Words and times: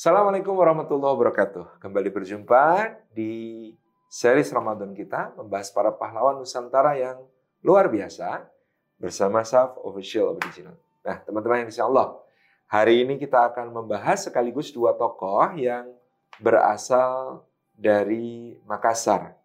Assalamualaikum 0.00 0.56
warahmatullahi 0.56 1.12
wabarakatuh. 1.12 1.76
Kembali 1.76 2.08
berjumpa 2.08 2.88
di 3.12 3.68
series 4.08 4.48
Ramadan 4.48 4.96
kita 4.96 5.36
membahas 5.36 5.68
para 5.76 5.92
pahlawan 5.92 6.40
Nusantara 6.40 6.96
yang 6.96 7.20
luar 7.60 7.92
biasa 7.92 8.48
bersama 8.96 9.44
Saf 9.44 9.76
Official 9.84 10.40
Original. 10.40 10.72
Nah, 11.04 11.20
teman-teman 11.20 11.60
yang 11.60 11.68
insya 11.68 11.84
Allah, 11.84 12.16
hari 12.64 13.04
ini 13.04 13.20
kita 13.20 13.52
akan 13.52 13.76
membahas 13.76 14.24
sekaligus 14.24 14.72
dua 14.72 14.96
tokoh 14.96 15.52
yang 15.60 15.92
berasal 16.40 17.44
dari 17.76 18.56
Makassar. 18.64 19.36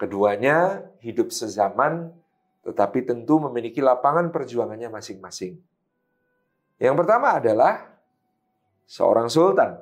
Keduanya 0.00 0.88
hidup 1.04 1.28
sezaman, 1.28 2.16
tetapi 2.64 3.04
tentu 3.04 3.36
memiliki 3.44 3.84
lapangan 3.84 4.32
perjuangannya 4.32 4.88
masing-masing. 4.88 5.60
Yang 6.80 6.94
pertama 6.96 7.36
adalah 7.36 7.89
seorang 8.90 9.30
sultan. 9.30 9.78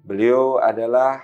Beliau 0.00 0.56
adalah 0.56 1.20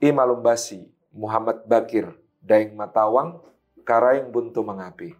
Imalumbasi, 0.00 0.88
Muhammad 1.12 1.68
Bakir, 1.68 2.08
Daeng 2.40 2.72
Matawang, 2.72 3.44
Karaing 3.84 4.32
Buntu 4.32 4.64
Mengapi. 4.64 5.12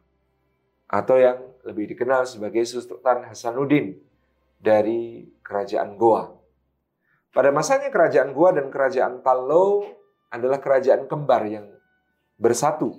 Atau 0.88 1.20
yang 1.20 1.36
lebih 1.68 1.92
dikenal 1.92 2.24
sebagai 2.24 2.64
Sultan 2.64 3.28
Hasanuddin 3.28 4.00
dari 4.56 5.28
Kerajaan 5.44 6.00
Goa. 6.00 6.32
Pada 7.30 7.52
masanya 7.52 7.92
Kerajaan 7.92 8.32
Goa 8.32 8.56
dan 8.56 8.72
Kerajaan 8.72 9.20
Tallo 9.20 9.84
adalah 10.32 10.58
kerajaan 10.62 11.04
kembar 11.04 11.44
yang 11.44 11.68
bersatu. 12.40 12.96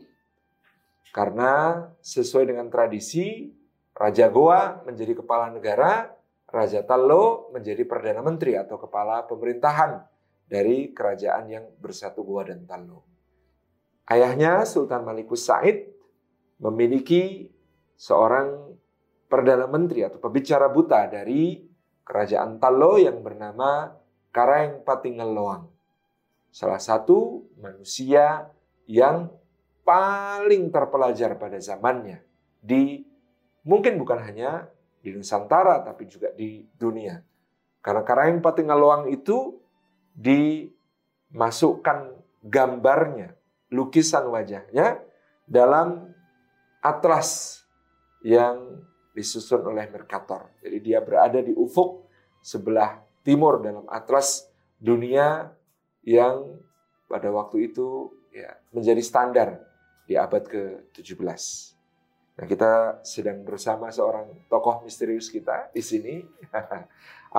Karena 1.10 1.84
sesuai 2.06 2.46
dengan 2.54 2.70
tradisi, 2.70 3.50
Raja 3.98 4.30
Goa 4.30 4.86
menjadi 4.86 5.18
kepala 5.18 5.52
negara, 5.52 6.21
Raja 6.52 6.84
Tallo 6.84 7.50
menjadi 7.56 7.88
Perdana 7.88 8.20
Menteri 8.20 8.60
atau 8.60 8.76
kepala 8.76 9.24
pemerintahan 9.26 10.04
dari 10.52 10.92
kerajaan 10.92 11.48
yang 11.48 11.66
bersatu 11.80 12.28
Goa 12.28 12.44
dan 12.44 12.68
Tallo. 12.68 13.08
Ayahnya 14.12 14.68
Sultan 14.68 15.08
Malikus 15.08 15.48
Said 15.48 15.88
memiliki 16.60 17.48
seorang 17.96 18.76
perdana 19.32 19.64
menteri 19.72 20.04
atau 20.04 20.20
pembicara 20.20 20.68
buta 20.68 21.08
dari 21.08 21.64
kerajaan 22.04 22.60
Tallo 22.60 23.00
yang 23.00 23.24
bernama 23.24 23.96
Karaeng 24.36 24.84
Patinggal 24.84 25.32
Loang. 25.32 25.72
Salah 26.52 26.84
satu 26.84 27.48
manusia 27.56 28.52
yang 28.84 29.32
paling 29.88 30.68
terpelajar 30.68 31.40
pada 31.40 31.56
zamannya 31.64 32.20
di 32.60 33.08
mungkin 33.64 33.96
bukan 33.96 34.20
hanya 34.20 34.68
di 35.02 35.10
Nusantara 35.12 35.82
tapi 35.82 36.06
juga 36.06 36.30
di 36.32 36.62
dunia. 36.78 37.18
Karena 37.82 38.06
Karaeng 38.06 38.40
Patinggal 38.46 38.78
Loang 38.78 39.10
itu 39.10 39.58
dimasukkan 40.14 41.98
gambarnya, 42.46 43.34
lukisan 43.74 44.30
wajahnya 44.30 45.02
dalam 45.50 46.14
atlas 46.86 47.62
yang 48.22 48.86
disusun 49.18 49.66
oleh 49.66 49.90
Mercator. 49.90 50.54
Jadi 50.62 50.78
dia 50.80 51.02
berada 51.02 51.42
di 51.42 51.52
ufuk 51.58 52.06
sebelah 52.42 53.02
timur 53.26 53.62
dalam 53.62 53.86
atlas 53.90 54.50
dunia 54.78 55.54
yang 56.06 56.58
pada 57.06 57.30
waktu 57.30 57.74
itu 57.74 58.10
ya, 58.34 58.58
menjadi 58.74 59.02
standar 59.02 59.50
di 60.06 60.18
abad 60.18 60.46
ke-17. 60.48 61.42
Nah, 62.42 62.50
kita 62.50 62.98
sedang 63.06 63.46
bersama 63.46 63.94
seorang 63.94 64.26
tokoh 64.50 64.82
misterius 64.82 65.30
kita 65.30 65.70
di 65.70 65.86
sini. 65.86 66.26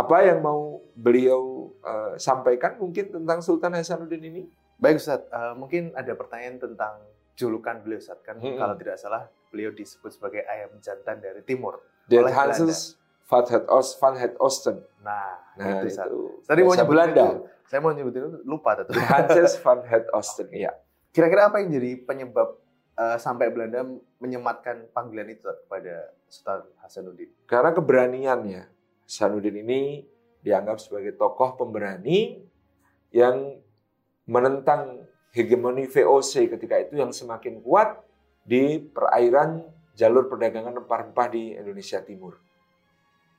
Apa 0.01 0.23
yang 0.23 0.39
mau 0.39 0.79
beliau 0.95 1.75
uh, 1.83 2.15
sampaikan 2.23 2.79
mungkin 2.79 3.11
tentang 3.11 3.43
Sultan 3.43 3.75
Hasanuddin 3.75 4.23
ini? 4.23 4.47
Baik 4.79 5.03
Ustaz, 5.03 5.27
uh, 5.35 5.59
mungkin 5.59 5.91
ada 5.99 6.15
pertanyaan 6.15 6.63
tentang 6.63 7.03
julukan 7.35 7.83
beliau 7.83 7.99
Ustaz. 7.99 8.23
Kan 8.23 8.39
hmm. 8.39 8.55
kalau 8.55 8.79
tidak 8.79 8.95
salah 8.95 9.27
beliau 9.51 9.75
disebut 9.75 10.15
sebagai 10.15 10.47
ayam 10.47 10.71
jantan 10.79 11.19
dari 11.19 11.43
timur. 11.43 11.83
Dan 12.07 12.31
Hanses 12.31 12.95
Fathat 13.27 13.67
Ost 13.67 13.99
Van 13.99 14.15
Het. 14.15 14.39
Nah, 15.03 15.35
nah 15.59 15.83
itu, 15.83 15.99
itu. 15.99 16.47
Tadi 16.47 16.61
mau 16.63 16.79
nyebut 16.79 16.95
Belanda. 16.95 17.27
Itu. 17.27 17.37
Saya 17.67 17.81
mau 17.83 17.91
nyebut 17.91 18.15
itu 18.15 18.29
lupa 18.47 18.79
tadi. 18.79 18.95
Hanses 18.95 19.59
Van 19.67 19.83
Het 19.83 20.07
Osten, 20.15 20.47
iya. 20.55 20.79
Kira-kira 21.11 21.51
apa 21.51 21.59
yang 21.59 21.75
jadi 21.75 21.99
penyebab 22.07 22.62
uh, 22.97 23.19
sampai 23.19 23.49
Belanda 23.53 23.85
menyematkan 24.21 24.89
panggilan 24.93 25.33
itu 25.33 25.47
kepada 25.67 26.13
Sultan 26.29 26.69
Hasanuddin? 26.81 27.31
Karena 27.45 27.71
keberaniannya 27.73 28.63
Sanudin 29.07 29.61
ini 29.61 30.07
dianggap 30.41 30.81
sebagai 30.81 31.15
tokoh 31.15 31.55
pemberani 31.55 32.43
yang 33.13 33.61
menentang 34.25 35.05
hegemoni 35.37 35.85
VOC 35.85 36.49
ketika 36.57 36.81
itu 36.81 36.97
yang 36.97 37.13
semakin 37.13 37.61
kuat 37.61 38.01
di 38.43 38.81
perairan 38.81 39.63
jalur 39.93 40.27
perdagangan 40.27 40.83
rempah-rempah 40.83 41.27
di 41.31 41.53
Indonesia 41.55 42.01
Timur. 42.01 42.41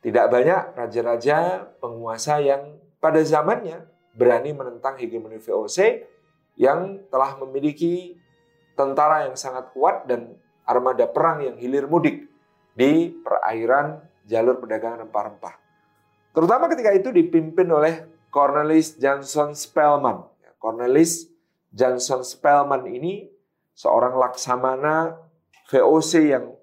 Tidak 0.03 0.25
banyak 0.27 0.75
raja-raja 0.75 1.63
penguasa 1.79 2.43
yang 2.43 2.77
pada 2.99 3.23
zamannya 3.23 3.87
berani 4.13 4.53
menentang 4.53 4.99
hegemoni 4.99 5.39
VOC 5.41 6.05
yang 6.59 7.01
telah 7.09 7.39
memiliki 7.41 8.19
tentara 8.73 9.29
yang 9.29 9.37
sangat 9.37 9.69
kuat 9.73 10.05
dan 10.09 10.33
armada 10.63 11.05
perang 11.09 11.43
yang 11.43 11.55
hilir 11.59 11.85
mudik 11.85 12.25
di 12.73 13.13
perairan 13.21 14.01
jalur 14.25 14.57
perdagangan 14.57 15.05
rempah-rempah. 15.07 15.55
Terutama 16.33 16.65
ketika 16.71 16.91
itu 16.95 17.13
dipimpin 17.13 17.69
oleh 17.69 18.09
Cornelis 18.33 18.97
Johnson 18.97 19.53
Spellman. 19.53 20.25
Cornelis 20.57 21.29
Johnson 21.69 22.25
Spellman 22.25 22.89
ini 22.89 23.29
seorang 23.77 24.17
laksamana 24.17 25.13
VOC 25.69 26.11
yang 26.33 26.53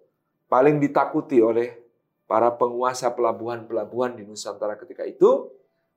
paling 0.50 0.82
ditakuti 0.82 1.38
oleh 1.38 1.78
para 2.26 2.50
penguasa 2.54 3.10
pelabuhan-pelabuhan 3.14 4.18
di 4.18 4.26
Nusantara 4.26 4.74
ketika 4.78 5.06
itu 5.06 5.50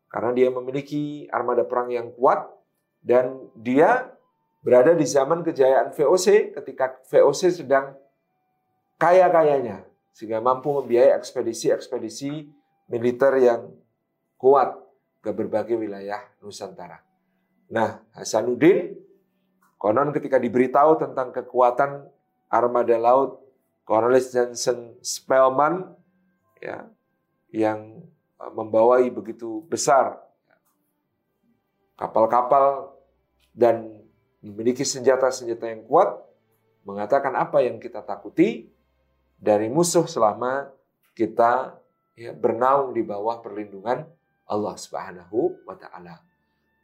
karena 0.09 0.29
dia 0.34 0.50
memiliki 0.53 1.25
armada 1.34 1.66
perang 1.66 1.90
yang 1.90 2.13
kuat 2.13 2.46
dan 3.02 3.50
dia 3.57 4.13
berada 4.63 4.96
di 4.96 5.03
zaman 5.03 5.44
kejayaan 5.44 5.91
VOC 5.91 6.56
ketika 6.56 6.96
VOC 7.12 7.51
sedang 7.51 7.94
kaya-kayanya 8.96 9.84
sehingga 10.16 10.40
mampu 10.40 10.72
membiayai 10.72 11.13
ekspedisi-ekspedisi 11.19 12.47
militer 12.88 13.34
yang 13.44 13.75
kuat 14.40 14.79
ke 15.19 15.35
berbagai 15.35 15.75
wilayah 15.75 16.19
Nusantara. 16.40 17.03
Nah, 17.72 18.03
Hasanuddin 18.16 18.96
konon 19.75 20.16
ketika 20.16 20.40
diberitahu 20.40 20.96
tentang 21.00 21.35
kekuatan 21.35 22.07
armada 22.47 22.96
laut 22.96 23.44
Cornelis 23.84 24.31
Johnson 24.31 24.96
Spellman 25.03 25.91
ya 26.63 26.88
yang 27.52 28.00
e, 28.40 28.44
membawai 28.47 29.03
begitu 29.12 29.68
besar 29.68 30.23
kapal-kapal 32.00 32.96
dan 33.52 33.92
memiliki 34.43 34.83
senjata-senjata 34.83 35.71
yang 35.71 35.87
kuat 35.87 36.19
mengatakan 36.83 37.31
apa 37.39 37.63
yang 37.63 37.79
kita 37.79 38.03
takuti 38.03 38.67
dari 39.39 39.71
musuh 39.71 40.03
selama 40.03 40.67
kita 41.15 41.79
ya, 42.19 42.35
bernaung 42.35 42.91
di 42.91 43.01
bawah 43.01 43.39
perlindungan 43.39 44.03
Allah 44.43 44.75
Subhanahu 44.75 45.63
wa 45.63 45.75
taala. 45.79 46.19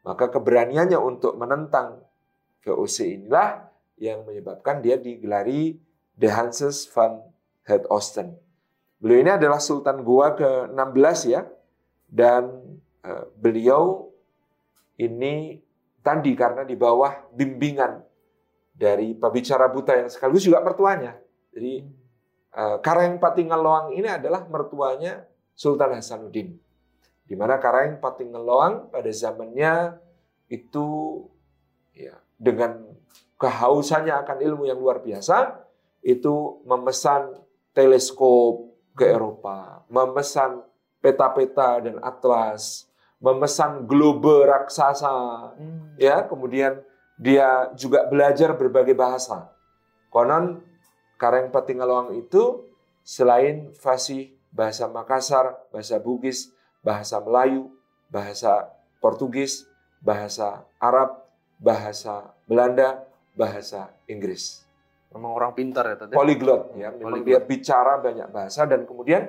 Maka 0.07 0.31
keberaniannya 0.31 0.95
untuk 0.95 1.35
menentang 1.35 1.99
VOC 2.63 3.19
inilah 3.19 3.67
yang 3.99 4.23
menyebabkan 4.23 4.79
dia 4.79 4.95
digelari 4.95 5.75
The 6.15 6.31
Hanses 6.31 6.87
van 6.87 7.19
Het 7.67 7.83
Osten. 7.91 8.35
Beliau 8.99 9.19
ini 9.23 9.31
adalah 9.31 9.59
Sultan 9.63 10.03
Goa 10.03 10.35
ke-16 10.35 11.19
ya. 11.31 11.43
Dan 12.09 12.49
uh, 13.05 13.25
beliau 13.37 14.11
ini 14.99 15.61
tadi 15.99 16.31
karena 16.35 16.65
di 16.65 16.75
bawah 16.75 17.31
bimbingan 17.31 18.03
dari 18.73 19.15
pembicara 19.15 19.67
buta 19.67 19.95
yang 19.99 20.09
sekaligus 20.09 20.47
juga 20.47 20.63
mertuanya. 20.63 21.19
Jadi 21.51 21.99
Eh, 22.49 22.77
Karang 22.81 23.21
Patingan 23.21 23.61
Loang 23.61 23.87
ini 23.93 24.09
adalah 24.09 24.49
mertuanya 24.49 25.21
Sultan 25.53 25.93
Hasanuddin. 25.93 26.57
Di 27.21 27.37
mana 27.37 27.61
Karang 27.61 28.01
Patingan 28.01 28.41
Loang 28.41 28.75
pada 28.89 29.09
zamannya 29.13 30.01
itu 30.49 30.87
ya 31.93 32.17
dengan 32.41 32.89
kehausannya 33.37 34.17
akan 34.25 34.37
ilmu 34.41 34.65
yang 34.65 34.81
luar 34.81 35.05
biasa 35.05 35.61
itu 36.01 36.65
memesan 36.65 37.37
teleskop 37.77 38.65
ke 38.97 39.13
Eropa, 39.13 39.85
memesan 39.93 40.65
peta-peta 40.97 41.85
dan 41.85 42.01
atlas, 42.01 42.88
memesan 43.19 43.83
globe 43.83 44.47
raksasa, 44.47 45.11
hmm. 45.59 45.99
ya 45.99 46.23
kemudian 46.27 46.79
dia 47.19 47.67
juga 47.75 48.07
belajar 48.07 48.55
berbagai 48.55 48.95
bahasa. 48.95 49.51
Konon 50.07 50.63
Karang 51.19 51.51
Patinggalawang 51.51 52.15
itu 52.15 52.63
selain 53.03 53.75
fasih 53.75 54.31
bahasa 54.55 54.87
Makassar, 54.87 55.59
bahasa 55.69 55.99
Bugis, 55.99 56.55
bahasa 56.79 57.19
Melayu, 57.19 57.67
bahasa 58.07 58.71
Portugis, 59.03 59.67
bahasa 59.99 60.63
Arab, 60.79 61.27
bahasa 61.59 62.31
Belanda, 62.47 63.03
bahasa 63.35 63.91
Inggris. 64.07 64.63
Memang 65.11 65.35
orang 65.35 65.51
pintar 65.51 65.83
ya 65.91 65.95
tadi. 65.99 66.15
Polyglot 66.15 66.77
ya, 66.79 66.95
memang 66.95 67.19
dia 67.27 67.43
bicara 67.43 67.99
banyak 67.99 68.31
bahasa 68.31 68.63
dan 68.63 68.87
kemudian 68.87 69.27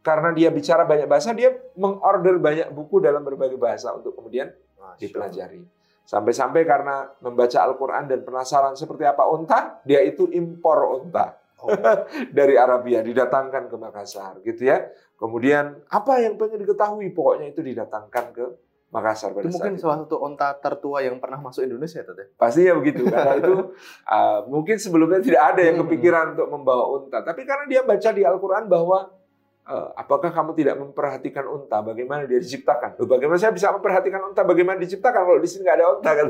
karena 0.00 0.32
dia 0.32 0.48
bicara 0.48 0.88
banyak 0.88 1.06
bahasa 1.06 1.36
dia 1.36 1.52
mengorder 1.76 2.40
banyak 2.40 2.68
buku 2.72 3.04
dalam 3.04 3.20
berbagai 3.20 3.60
bahasa 3.60 3.92
untuk 3.92 4.16
kemudian 4.16 4.48
dipelajari. 4.96 5.60
Sampai-sampai 6.08 6.66
karena 6.66 7.06
membaca 7.22 7.58
Al-Quran 7.62 8.10
dan 8.10 8.26
penasaran 8.26 8.74
seperti 8.74 9.06
apa 9.06 9.30
unta, 9.30 9.78
dia 9.86 10.02
itu 10.02 10.26
impor 10.32 10.98
unta. 10.98 11.38
Oh. 11.60 11.68
dari 12.38 12.56
Arabia 12.56 13.04
didatangkan 13.04 13.68
ke 13.68 13.76
Makassar 13.76 14.40
gitu 14.40 14.64
ya. 14.64 14.88
Kemudian 15.20 15.84
apa 15.92 16.16
yang 16.24 16.40
pengen 16.40 16.64
diketahui 16.64 17.12
pokoknya 17.12 17.52
itu 17.52 17.60
didatangkan 17.60 18.24
ke 18.32 18.44
Makassar 18.90 19.30
pada 19.30 19.46
itu 19.46 19.54
mungkin 19.54 19.78
saat 19.78 19.86
salah 19.86 19.98
satu 20.02 20.18
onta 20.18 20.50
tertua 20.58 20.98
yang 21.04 21.22
pernah 21.22 21.38
masuk 21.38 21.62
Indonesia 21.62 22.02
Tete. 22.02 22.34
Pastinya 22.34 22.74
begitu 22.74 23.06
karena 23.06 23.38
itu 23.38 23.76
uh, 24.08 24.40
mungkin 24.52 24.82
sebelumnya 24.82 25.22
tidak 25.22 25.54
ada 25.54 25.62
yang 25.62 25.78
hmm. 25.78 25.84
kepikiran 25.86 26.24
untuk 26.34 26.48
membawa 26.50 26.84
unta, 26.98 27.22
tapi 27.22 27.46
karena 27.46 27.70
dia 27.70 27.86
baca 27.86 28.10
di 28.10 28.26
Al-Qur'an 28.26 28.66
bahwa 28.66 29.19
apakah 29.94 30.34
kamu 30.34 30.50
tidak 30.58 30.76
memperhatikan 30.82 31.46
unta 31.46 31.78
bagaimana 31.78 32.26
dia 32.26 32.42
diciptakan? 32.42 32.98
Loh, 32.98 33.06
bagaimana 33.06 33.38
saya 33.38 33.54
bisa 33.54 33.70
memperhatikan 33.70 34.18
unta 34.26 34.42
bagaimana 34.42 34.82
diciptakan 34.82 35.22
kalau 35.22 35.38
di 35.38 35.46
sini 35.46 35.62
nggak 35.62 35.76
ada 35.78 35.86
unta 35.94 36.10
kan. 36.10 36.24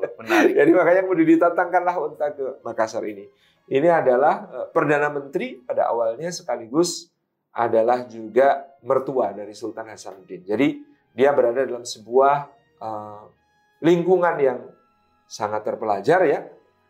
Jadi 0.58 0.70
makanya 0.72 1.02
kemudian 1.04 1.28
ditatangkanlah 1.36 1.96
unta 2.00 2.26
ke 2.32 2.46
Makassar 2.64 3.04
ini. 3.04 3.28
Ini 3.68 3.88
adalah 3.92 4.34
uh, 4.48 4.66
perdana 4.72 5.12
menteri 5.12 5.60
pada 5.60 5.92
awalnya 5.92 6.32
sekaligus 6.32 7.12
adalah 7.52 8.08
juga 8.08 8.64
mertua 8.80 9.36
dari 9.36 9.52
Sultan 9.52 9.92
Hasanuddin. 9.92 10.48
Jadi 10.48 10.80
dia 11.12 11.34
berada 11.36 11.68
dalam 11.68 11.84
sebuah 11.84 12.48
uh, 12.80 13.24
lingkungan 13.84 14.34
yang 14.40 14.58
sangat 15.28 15.60
terpelajar 15.66 16.24
ya. 16.24 16.40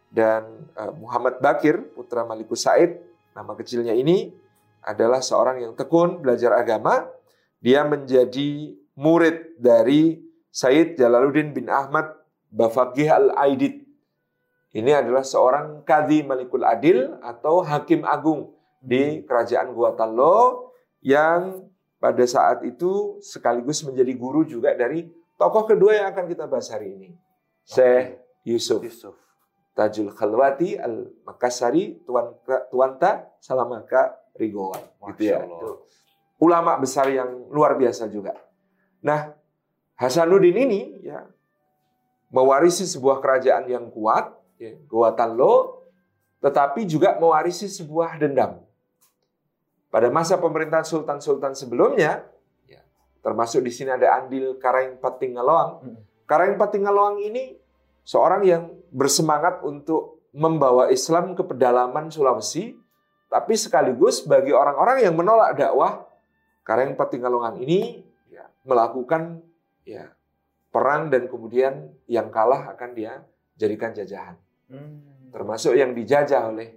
Dan 0.09 0.71
uh, 0.79 0.95
Muhammad 0.95 1.43
Bakir, 1.43 1.83
putra 1.93 2.23
Malikus 2.23 2.65
Said, 2.65 3.03
nama 3.35 3.53
kecilnya 3.59 3.93
ini 3.93 4.33
adalah 4.88 5.20
seorang 5.20 5.61
yang 5.61 5.73
tekun 5.76 6.25
belajar 6.25 6.56
agama. 6.56 7.05
Dia 7.61 7.85
menjadi 7.85 8.73
murid 8.96 9.61
dari 9.61 10.25
Said 10.49 10.96
Jalaluddin 10.96 11.52
bin 11.52 11.69
Ahmad 11.69 12.17
Bafaqih 12.49 13.12
al-Aidid. 13.12 13.85
Ini 14.73 15.05
adalah 15.05 15.25
seorang 15.25 15.85
kadhi 15.85 16.25
Malikul 16.25 16.64
Adil 16.64 17.20
atau 17.20 17.61
hakim 17.61 18.08
agung 18.08 18.56
di 18.81 19.26
kerajaan 19.29 19.76
Guatallo 19.76 20.73
yang 21.05 21.69
pada 21.99 22.25
saat 22.25 22.62
itu 22.62 23.19
sekaligus 23.20 23.82
menjadi 23.82 24.12
guru 24.14 24.46
juga 24.46 24.73
dari 24.73 25.05
tokoh 25.35 25.67
kedua 25.67 25.99
yang 25.99 26.06
akan 26.14 26.25
kita 26.31 26.46
bahas 26.46 26.70
hari 26.70 26.94
ini. 26.94 27.11
Syekh 27.67 28.23
Yusuf. 28.46 28.81
Yusuf. 28.81 29.17
Tajul 29.75 30.11
Khalwati 30.11 30.75
Al-Makassari 30.75 32.02
Tuan 32.02 32.35
Tuanta 32.70 33.31
Salamaka 33.38 34.11
Rigowan. 34.38 34.81
Gitu 35.12 35.35
ya. 35.35 35.43
Itu. 35.43 35.85
Ulama 36.38 36.79
besar 36.79 37.11
yang 37.11 37.50
luar 37.50 37.75
biasa 37.75 38.06
juga. 38.06 38.38
Nah, 39.02 39.35
Hasanuddin 39.99 40.55
ini 40.55 41.02
ya 41.02 41.26
mewarisi 42.31 42.87
sebuah 42.87 43.19
kerajaan 43.19 43.67
yang 43.67 43.90
kuat, 43.90 44.31
ya, 44.61 44.79
Lo, 45.35 45.85
tetapi 46.38 46.87
juga 46.87 47.19
mewarisi 47.19 47.67
sebuah 47.67 48.20
dendam. 48.23 48.62
Pada 49.88 50.12
masa 50.12 50.37
pemerintahan 50.37 50.85
sultan-sultan 50.85 51.56
sebelumnya, 51.56 52.29
ya, 52.69 52.85
termasuk 53.25 53.64
di 53.64 53.73
sini 53.73 53.90
ada 53.90 54.20
Andil 54.20 54.61
Karaing 54.61 55.00
Patingaloang. 55.00 55.73
Hmm. 55.82 55.99
Karaing 56.29 56.61
Patingaloang 56.61 57.25
ini 57.25 57.56
seorang 58.05 58.44
yang 58.44 58.69
bersemangat 58.93 59.64
untuk 59.64 60.29
membawa 60.37 60.93
Islam 60.93 61.32
ke 61.32 61.40
pedalaman 61.40 62.12
Sulawesi, 62.12 62.76
tapi 63.28 63.54
sekaligus 63.60 64.25
bagi 64.25 64.56
orang-orang 64.56 65.04
yang 65.04 65.12
menolak 65.12 65.52
dakwah, 65.56 66.08
Karaing 66.64 66.96
Patingaloang 66.96 67.60
ini 67.60 68.04
ya, 68.32 68.48
melakukan 68.64 69.44
ya, 69.84 70.12
perang 70.72 71.12
dan 71.12 71.28
kemudian 71.28 71.92
yang 72.08 72.32
kalah 72.32 72.72
akan 72.72 72.90
dia 72.96 73.25
jadikan 73.56 73.92
jajahan. 73.92 74.36
Hmm. 74.69 75.28
Termasuk 75.28 75.76
yang 75.76 75.92
dijajah 75.92 76.48
oleh 76.48 76.76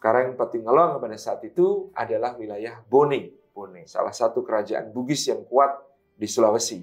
Karang 0.00 0.32
Patinggalong 0.32 0.96
pada 0.96 1.16
saat 1.20 1.44
itu 1.44 1.92
adalah 1.92 2.32
wilayah 2.40 2.80
Bone. 2.88 3.36
Bone, 3.52 3.84
salah 3.84 4.16
satu 4.16 4.40
kerajaan 4.40 4.88
Bugis 4.96 5.28
yang 5.28 5.44
kuat 5.44 5.76
di 6.16 6.24
Sulawesi. 6.24 6.80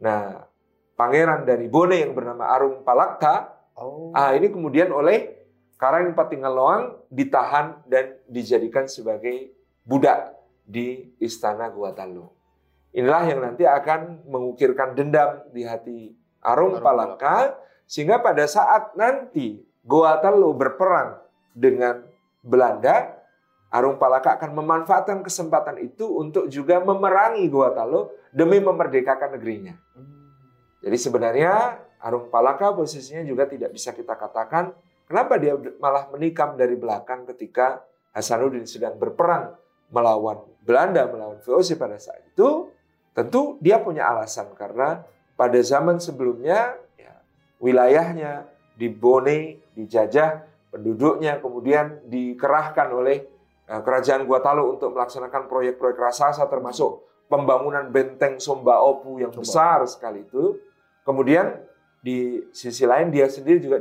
Nah, 0.00 0.40
pangeran 0.96 1.44
dari 1.44 1.68
Bone 1.68 2.00
yang 2.00 2.16
bernama 2.16 2.48
Arung 2.48 2.80
Palakta, 2.80 3.52
oh. 3.76 4.16
ah, 4.16 4.32
ini 4.32 4.48
kemudian 4.48 4.88
oleh 4.88 5.45
Karang 5.76 6.16
Patinggalong 6.16 6.96
ditahan 7.12 7.84
dan 7.84 8.16
dijadikan 8.24 8.88
sebagai 8.88 9.52
budak 9.84 10.32
di 10.64 11.12
istana 11.20 11.68
Guatalo. 11.68 12.32
Inilah 12.96 13.28
yang 13.28 13.44
nanti 13.44 13.68
akan 13.68 14.24
mengukirkan 14.24 14.96
dendam 14.96 15.44
di 15.52 15.68
hati 15.68 16.16
Arung, 16.40 16.80
Palaka, 16.80 17.60
sehingga 17.84 18.24
pada 18.24 18.48
saat 18.48 18.96
nanti 18.96 19.60
Guatalo 19.84 20.56
berperang 20.56 21.20
dengan 21.52 22.08
Belanda, 22.40 23.12
Arung 23.68 24.00
Palaka 24.00 24.40
akan 24.40 24.56
memanfaatkan 24.56 25.20
kesempatan 25.20 25.76
itu 25.84 26.08
untuk 26.08 26.48
juga 26.48 26.80
memerangi 26.80 27.44
Guatalo 27.52 28.16
demi 28.32 28.64
memerdekakan 28.64 29.36
negerinya. 29.36 29.76
Jadi 30.80 30.96
sebenarnya 30.96 31.84
Arung 32.00 32.32
Palaka 32.32 32.72
posisinya 32.72 33.20
juga 33.28 33.44
tidak 33.44 33.76
bisa 33.76 33.92
kita 33.92 34.16
katakan 34.16 34.72
kenapa 35.06 35.38
dia 35.40 35.56
malah 35.78 36.10
menikam 36.12 36.58
dari 36.58 36.74
belakang 36.74 37.24
ketika 37.34 37.82
Hasanuddin 38.12 38.64
sedang 38.64 38.96
berperang 38.96 39.54
melawan 39.92 40.42
Belanda, 40.66 41.06
melawan 41.06 41.38
VOC 41.40 41.78
pada 41.78 41.96
saat 41.96 42.26
itu. 42.26 42.70
Tentu 43.16 43.56
dia 43.64 43.80
punya 43.80 44.12
alasan 44.12 44.52
karena 44.52 45.00
pada 45.40 45.56
zaman 45.64 45.96
sebelumnya 45.96 46.76
ya, 47.00 47.16
wilayahnya 47.62 48.44
di 48.76 48.92
Bone 48.92 49.72
dijajah 49.72 50.44
penduduknya 50.68 51.40
kemudian 51.40 52.04
dikerahkan 52.04 52.92
oleh 52.92 53.24
eh, 53.64 53.80
kerajaan 53.80 54.28
Guatalo 54.28 54.68
untuk 54.68 54.92
melaksanakan 54.92 55.48
proyek-proyek 55.48 55.96
raksasa 55.96 56.44
termasuk 56.44 57.08
pembangunan 57.32 57.88
benteng 57.88 58.36
Somba 58.36 58.84
Opu 58.84 59.16
yang 59.16 59.32
besar 59.32 59.80
sekali 59.88 60.28
itu. 60.28 60.60
Kemudian 61.06 61.56
di 62.04 62.44
sisi 62.52 62.84
lain 62.84 63.08
dia 63.08 63.30
sendiri 63.32 63.62
juga 63.62 63.80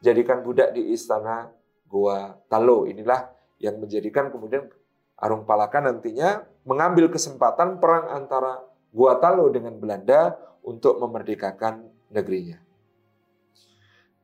dijadikan 0.00 0.42
budak 0.42 0.72
di 0.74 0.90
istana 0.92 1.52
Gua 1.86 2.34
Talo. 2.48 2.88
Inilah 2.88 3.30
yang 3.60 3.78
menjadikan 3.78 4.32
kemudian 4.32 4.66
Arung 5.20 5.44
Palaka 5.44 5.84
nantinya 5.84 6.42
mengambil 6.64 7.12
kesempatan 7.12 7.78
perang 7.78 8.08
antara 8.10 8.64
Gua 8.90 9.20
Talo 9.20 9.46
dengan 9.52 9.76
Belanda 9.76 10.34
untuk 10.64 10.96
memerdekakan 10.98 11.84
negerinya. 12.10 12.58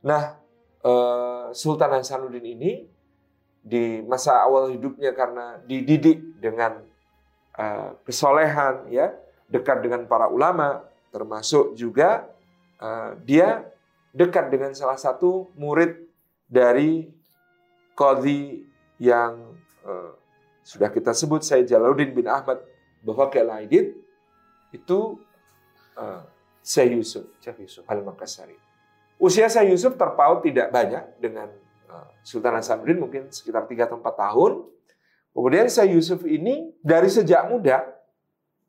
Nah, 0.07 0.47
Eh, 0.87 1.47
Sultan 1.51 1.99
Hasanuddin 1.99 2.47
ini 2.47 2.87
di 3.59 3.99
masa 4.07 4.39
awal 4.39 4.71
hidupnya 4.71 5.11
karena 5.11 5.59
dididik 5.67 6.39
dengan 6.39 6.79
uh, 7.59 7.99
kesolehan 8.07 8.87
ya 8.95 9.11
dekat 9.51 9.83
dengan 9.83 10.07
para 10.07 10.31
ulama 10.31 10.87
termasuk 11.11 11.75
juga 11.75 12.31
uh, 12.79 13.19
dia 13.27 13.67
dekat 14.17 14.49
dengan 14.49 14.73
salah 14.73 14.97
satu 14.97 15.53
murid 15.61 16.09
dari 16.49 17.13
Qadhi 17.93 18.65
yang 18.97 19.53
uh, 19.85 20.17
sudah 20.65 20.89
kita 20.89 21.13
sebut 21.13 21.45
saya 21.45 21.69
Jalaluddin 21.69 22.17
bin 22.17 22.25
Ahmad 22.25 22.65
bahwa 23.05 23.29
Aidid 23.61 23.93
itu 24.73 25.21
uh, 26.01 26.25
Syekh 26.67 26.99
Yusuf, 26.99 27.25
Yusuf 27.63 27.87
Al-Makassari. 27.87 28.59
Usia 29.23 29.47
saya 29.47 29.71
Yusuf 29.71 29.95
terpaut 29.95 30.43
tidak 30.43 30.69
banyak 30.75 31.23
dengan 31.23 31.49
eh, 31.89 32.09
Sultan 32.27 32.59
Hasanuddin 32.59 33.01
mungkin 33.01 33.31
sekitar 33.33 33.65
3 33.65 33.87
atau 33.89 33.97
4 34.03 34.03
tahun. 34.03 34.53
Kemudian 35.31 35.71
saya 35.71 35.95
Yusuf 35.95 36.27
ini 36.27 36.75
dari 36.83 37.09
sejak 37.09 37.49
muda 37.49 37.87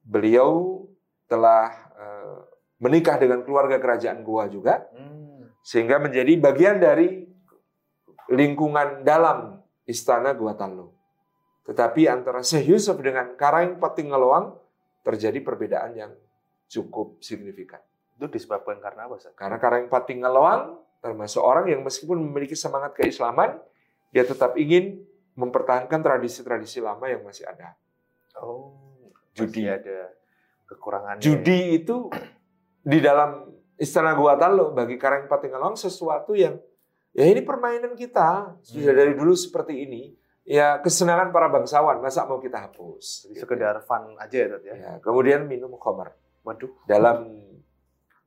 beliau 0.05 0.85
telah 1.27 1.73
eh, 1.97 2.39
menikah 2.79 3.17
dengan 3.19 3.43
keluarga 3.43 3.81
kerajaan 3.81 4.21
Goa 4.23 4.45
juga. 4.47 4.87
Hmm. 4.93 5.26
Sehingga 5.67 5.99
menjadi 5.99 6.31
bagian 6.39 6.79
dari 6.79 7.27
lingkungan 8.31 9.03
dalam 9.03 9.59
istana 9.83 10.31
Gua 10.31 10.55
Talo. 10.55 10.95
Tetapi 11.67 12.07
antara 12.07 12.39
Syekh 12.39 12.71
Yusuf 12.71 12.95
dengan 13.03 13.35
Karang 13.35 13.75
Patingaloang 13.75 14.55
terjadi 15.03 15.43
perbedaan 15.43 15.91
yang 15.91 16.11
cukup 16.71 17.19
signifikan. 17.19 17.83
Itu 18.15 18.31
disebabkan 18.31 18.79
karena 18.79 19.11
apa? 19.11 19.19
Sir? 19.19 19.35
Karena 19.35 19.59
Karang 19.59 19.91
Patinggalawang 19.91 20.79
termasuk 21.03 21.43
orang 21.43 21.67
yang 21.67 21.83
meskipun 21.83 22.15
memiliki 22.15 22.55
semangat 22.55 22.95
keislaman, 22.95 23.59
dia 24.15 24.23
tetap 24.23 24.55
ingin 24.55 25.03
mempertahankan 25.35 25.99
tradisi-tradisi 25.99 26.79
lama 26.79 27.11
yang 27.11 27.27
masih 27.27 27.43
ada. 27.43 27.75
Oh, 28.39 29.03
judi 29.35 29.67
ada 29.67 30.15
kekurangannya. 30.71 31.19
Judi 31.19 31.83
itu 31.83 32.07
di 32.87 33.03
dalam 33.03 33.56
istana 33.77 34.17
Gua 34.17 34.33
Talo 34.35 34.73
bagi 34.73 34.97
Karang 34.97 35.29
Patingalong 35.29 35.77
sesuatu 35.77 36.33
yang 36.33 36.57
ya 37.13 37.25
ini 37.25 37.41
permainan 37.41 37.93
kita 37.93 38.57
sudah 38.61 38.93
Hmm. 38.93 38.99
dari 38.99 39.13
dulu 39.13 39.33
seperti 39.37 39.85
ini. 39.85 40.13
Ya 40.47 40.79
kesenangan 40.79 41.35
para 41.35 41.51
bangsawan, 41.51 41.99
masa 41.99 42.23
mau 42.23 42.39
kita 42.39 42.55
hapus? 42.69 43.27
Gitu 43.29 43.43
sekedar 43.43 43.83
fun 43.83 44.15
aja 44.15 44.37
ya, 44.37 44.57
ya. 44.63 44.73
ya. 44.79 44.91
Kemudian 45.03 45.43
minum 45.43 45.75
khamar 45.75 46.15
Waduh. 46.47 46.71
dalam 46.87 47.27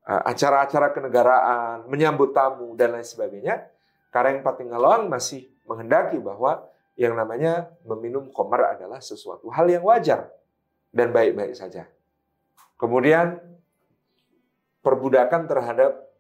uh, 0.05 0.23
acara-acara 0.29 0.93
kenegaraan, 0.93 1.89
menyambut 1.89 2.37
tamu 2.37 2.77
dan 2.77 2.93
lain 2.93 3.09
sebagainya. 3.09 3.73
Karang 4.13 4.45
Patingalong 4.45 5.09
masih 5.09 5.49
menghendaki 5.65 6.21
bahwa 6.21 6.67
yang 6.99 7.17
namanya 7.17 7.73
meminum 7.89 8.29
khamar 8.37 8.77
adalah 8.77 9.01
sesuatu 9.01 9.49
hal 9.49 9.65
yang 9.73 9.81
wajar 9.89 10.29
dan 10.93 11.17
baik-baik 11.17 11.57
saja. 11.57 11.89
Kemudian 12.77 13.41
perbudakan 14.81 15.47
terhadap 15.47 16.11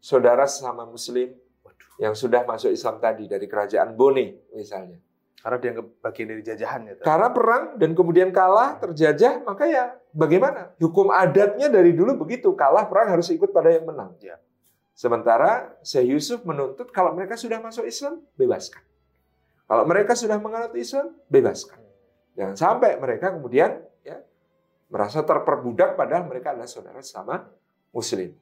saudara 0.00 0.48
sesama 0.48 0.88
muslim 0.88 1.36
Waduh. 1.62 1.90
yang 2.00 2.14
sudah 2.16 2.42
masuk 2.48 2.72
Islam 2.72 2.98
tadi 2.98 3.28
dari 3.28 3.46
kerajaan 3.46 3.94
Bone 3.94 4.50
misalnya. 4.56 4.98
Karena 5.40 5.56
dianggap 5.56 5.86
bagian 6.04 6.26
dari 6.36 6.42
jajahan 6.44 6.80
ya. 6.84 6.92
Karena 7.00 7.28
perang 7.32 7.64
dan 7.80 7.96
kemudian 7.96 8.28
kalah, 8.28 8.76
terjajah, 8.76 9.40
maka 9.40 9.64
ya 9.64 9.96
bagaimana? 10.12 10.76
Hukum 10.76 11.08
adatnya 11.08 11.72
dari 11.72 11.96
dulu 11.96 12.28
begitu, 12.28 12.52
kalah 12.52 12.84
perang 12.84 13.16
harus 13.16 13.32
ikut 13.32 13.48
pada 13.48 13.72
yang 13.72 13.88
menang. 13.88 14.20
Ya. 14.20 14.36
Sementara 14.92 15.80
Syekh 15.80 16.12
Yusuf 16.12 16.44
menuntut 16.44 16.92
kalau 16.92 17.16
mereka 17.16 17.40
sudah 17.40 17.56
masuk 17.56 17.88
Islam, 17.88 18.20
bebaskan. 18.36 18.84
Kalau 19.64 19.84
mereka 19.88 20.12
sudah 20.12 20.36
menganut 20.36 20.76
Islam, 20.76 21.16
bebaskan. 21.32 21.80
Jangan 22.36 22.56
sampai 22.60 23.00
mereka 23.00 23.32
kemudian 23.32 23.80
ya 24.04 24.20
merasa 24.92 25.24
terperbudak 25.24 25.96
padahal 25.96 26.28
mereka 26.28 26.52
adalah 26.52 26.68
saudara 26.68 27.00
sama 27.00 27.48
muslim. 27.94 28.34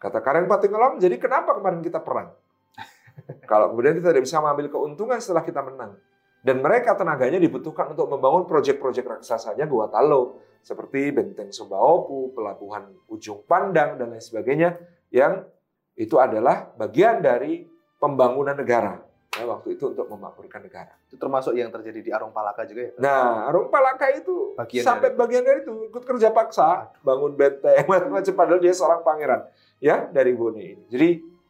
Kata 0.00 0.20
Karen 0.20 0.44
Patingelong, 0.44 1.00
jadi 1.00 1.16
kenapa 1.16 1.56
kemarin 1.56 1.80
kita 1.80 2.02
perang? 2.02 2.32
Kalau 3.50 3.72
kemudian 3.72 3.96
kita 3.96 4.12
tidak 4.12 4.24
bisa 4.28 4.42
mengambil 4.42 4.68
keuntungan 4.68 5.18
setelah 5.20 5.44
kita 5.46 5.64
menang. 5.64 5.96
Dan 6.44 6.60
mereka 6.60 6.92
tenaganya 6.92 7.40
dibutuhkan 7.40 7.96
untuk 7.96 8.04
membangun 8.12 8.44
proyek-proyek 8.44 9.04
raksasanya 9.16 9.64
Talo. 9.64 10.44
Seperti 10.60 11.12
Benteng 11.12 11.48
Sumbaopu, 11.48 12.36
Pelabuhan 12.36 12.88
Ujung 13.08 13.44
Pandang, 13.48 13.96
dan 13.96 14.12
lain 14.12 14.20
sebagainya. 14.20 14.76
Yang 15.08 15.48
itu 15.96 16.20
adalah 16.20 16.68
bagian 16.76 17.24
dari 17.24 17.64
pembangunan 17.96 18.52
negara. 18.52 19.00
Ya, 19.34 19.50
waktu 19.50 19.74
itu 19.74 19.90
untuk 19.90 20.06
memakmurkan 20.06 20.62
negara. 20.62 20.94
Itu 21.10 21.18
termasuk 21.18 21.58
yang 21.58 21.66
terjadi 21.74 22.00
di 22.06 22.10
Arung 22.14 22.30
Palaka 22.30 22.62
juga 22.70 22.86
ya. 22.86 22.92
Nah, 23.02 23.50
Arung 23.50 23.66
Palaka 23.66 24.06
itu 24.14 24.54
Bagian 24.54 24.86
sampai 24.86 25.10
bagian 25.18 25.42
dari 25.42 25.66
itu 25.66 25.90
ikut 25.90 26.06
kerja 26.06 26.30
paksa, 26.30 26.94
bangun 27.02 27.34
benteng 27.34 27.82
macam-macam 27.90 28.34
padahal 28.38 28.60
dia 28.62 28.70
seorang 28.70 29.02
pangeran 29.02 29.42
ya 29.82 30.06
dari 30.06 30.30
Bone 30.38 30.62
ini. 30.62 30.84
Jadi 30.86 31.08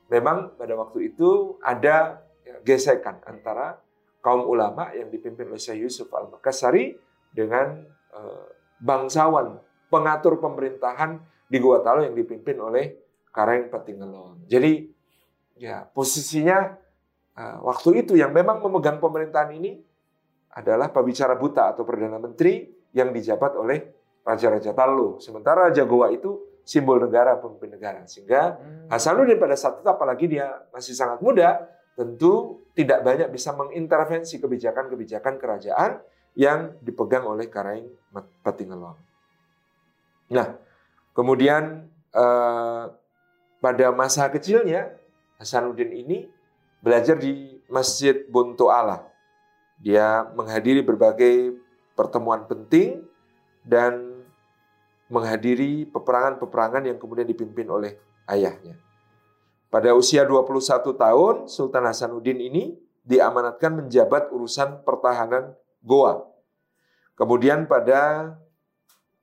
memang 0.08 0.56
pada 0.56 0.72
waktu 0.80 1.12
itu 1.12 1.60
ada 1.60 2.24
ya, 2.40 2.56
gesekan 2.64 3.20
antara 3.28 3.76
kaum 4.24 4.48
ulama 4.48 4.88
yang 4.96 5.12
dipimpin 5.12 5.52
oleh 5.52 5.60
Syekh 5.60 5.84
Yusuf 5.84 6.08
Al-Makassari 6.08 6.96
dengan 7.36 7.84
eh, 8.16 8.46
bangsawan 8.80 9.60
pengatur 9.92 10.40
pemerintahan 10.40 11.20
di 11.44 11.60
Gua 11.60 11.84
Talo 11.84 12.00
yang 12.00 12.16
dipimpin 12.16 12.56
oleh 12.56 12.96
Kareng 13.28 13.68
Patingelong. 13.68 14.48
Jadi 14.48 14.88
ya 15.60 15.84
posisinya 15.84 16.83
eh, 17.38 17.58
waktu 17.62 18.06
itu 18.06 18.14
yang 18.18 18.30
memang 18.30 18.62
memegang 18.62 18.98
pemerintahan 18.98 19.50
ini 19.54 19.78
adalah 20.54 20.90
pembicara 20.94 21.34
buta 21.34 21.74
atau 21.74 21.82
perdana 21.82 22.18
menteri 22.22 22.70
yang 22.94 23.10
dijabat 23.10 23.58
oleh 23.58 23.78
raja-raja 24.22 24.70
Talo. 24.72 25.18
Sementara 25.18 25.68
Raja 25.68 25.82
Goa 25.82 26.14
itu 26.14 26.62
simbol 26.64 27.02
negara, 27.02 27.36
pemimpin 27.36 27.76
negara. 27.76 28.06
Sehingga 28.08 28.56
Hmm. 28.56 28.88
Hasanuddin 28.88 29.36
pada 29.36 29.58
saat 29.58 29.82
itu 29.82 29.88
apalagi 29.90 30.30
dia 30.30 30.64
masih 30.72 30.96
sangat 30.96 31.20
muda, 31.20 31.68
tentu 31.98 32.64
tidak 32.72 33.04
banyak 33.04 33.28
bisa 33.30 33.52
mengintervensi 33.54 34.40
kebijakan-kebijakan 34.40 35.38
kerajaan 35.38 36.00
yang 36.34 36.74
dipegang 36.82 37.22
oleh 37.26 37.46
Karaing 37.46 37.86
Patingelong. 38.42 38.98
Nah, 40.34 40.58
kemudian 41.14 41.86
eh, 42.14 42.84
pada 43.58 43.86
masa 43.94 44.26
kecilnya 44.30 44.94
Hasanuddin 45.38 45.90
ini 45.94 46.30
belajar 46.84 47.16
di 47.16 47.64
Masjid 47.72 48.28
Bonto 48.28 48.68
Allah. 48.68 49.08
Dia 49.80 50.28
menghadiri 50.36 50.84
berbagai 50.84 51.56
pertemuan 51.96 52.44
penting 52.44 53.00
dan 53.64 54.20
menghadiri 55.08 55.88
peperangan-peperangan 55.88 56.84
yang 56.84 57.00
kemudian 57.00 57.24
dipimpin 57.24 57.64
oleh 57.72 57.96
ayahnya. 58.28 58.76
Pada 59.72 59.96
usia 59.96 60.22
21 60.28 60.94
tahun, 60.94 61.34
Sultan 61.48 61.88
Hasanuddin 61.88 62.38
ini 62.38 62.76
diamanatkan 63.02 63.84
menjabat 63.84 64.30
urusan 64.30 64.84
pertahanan 64.84 65.56
Goa. 65.82 66.24
Kemudian 67.18 67.66
pada 67.66 68.32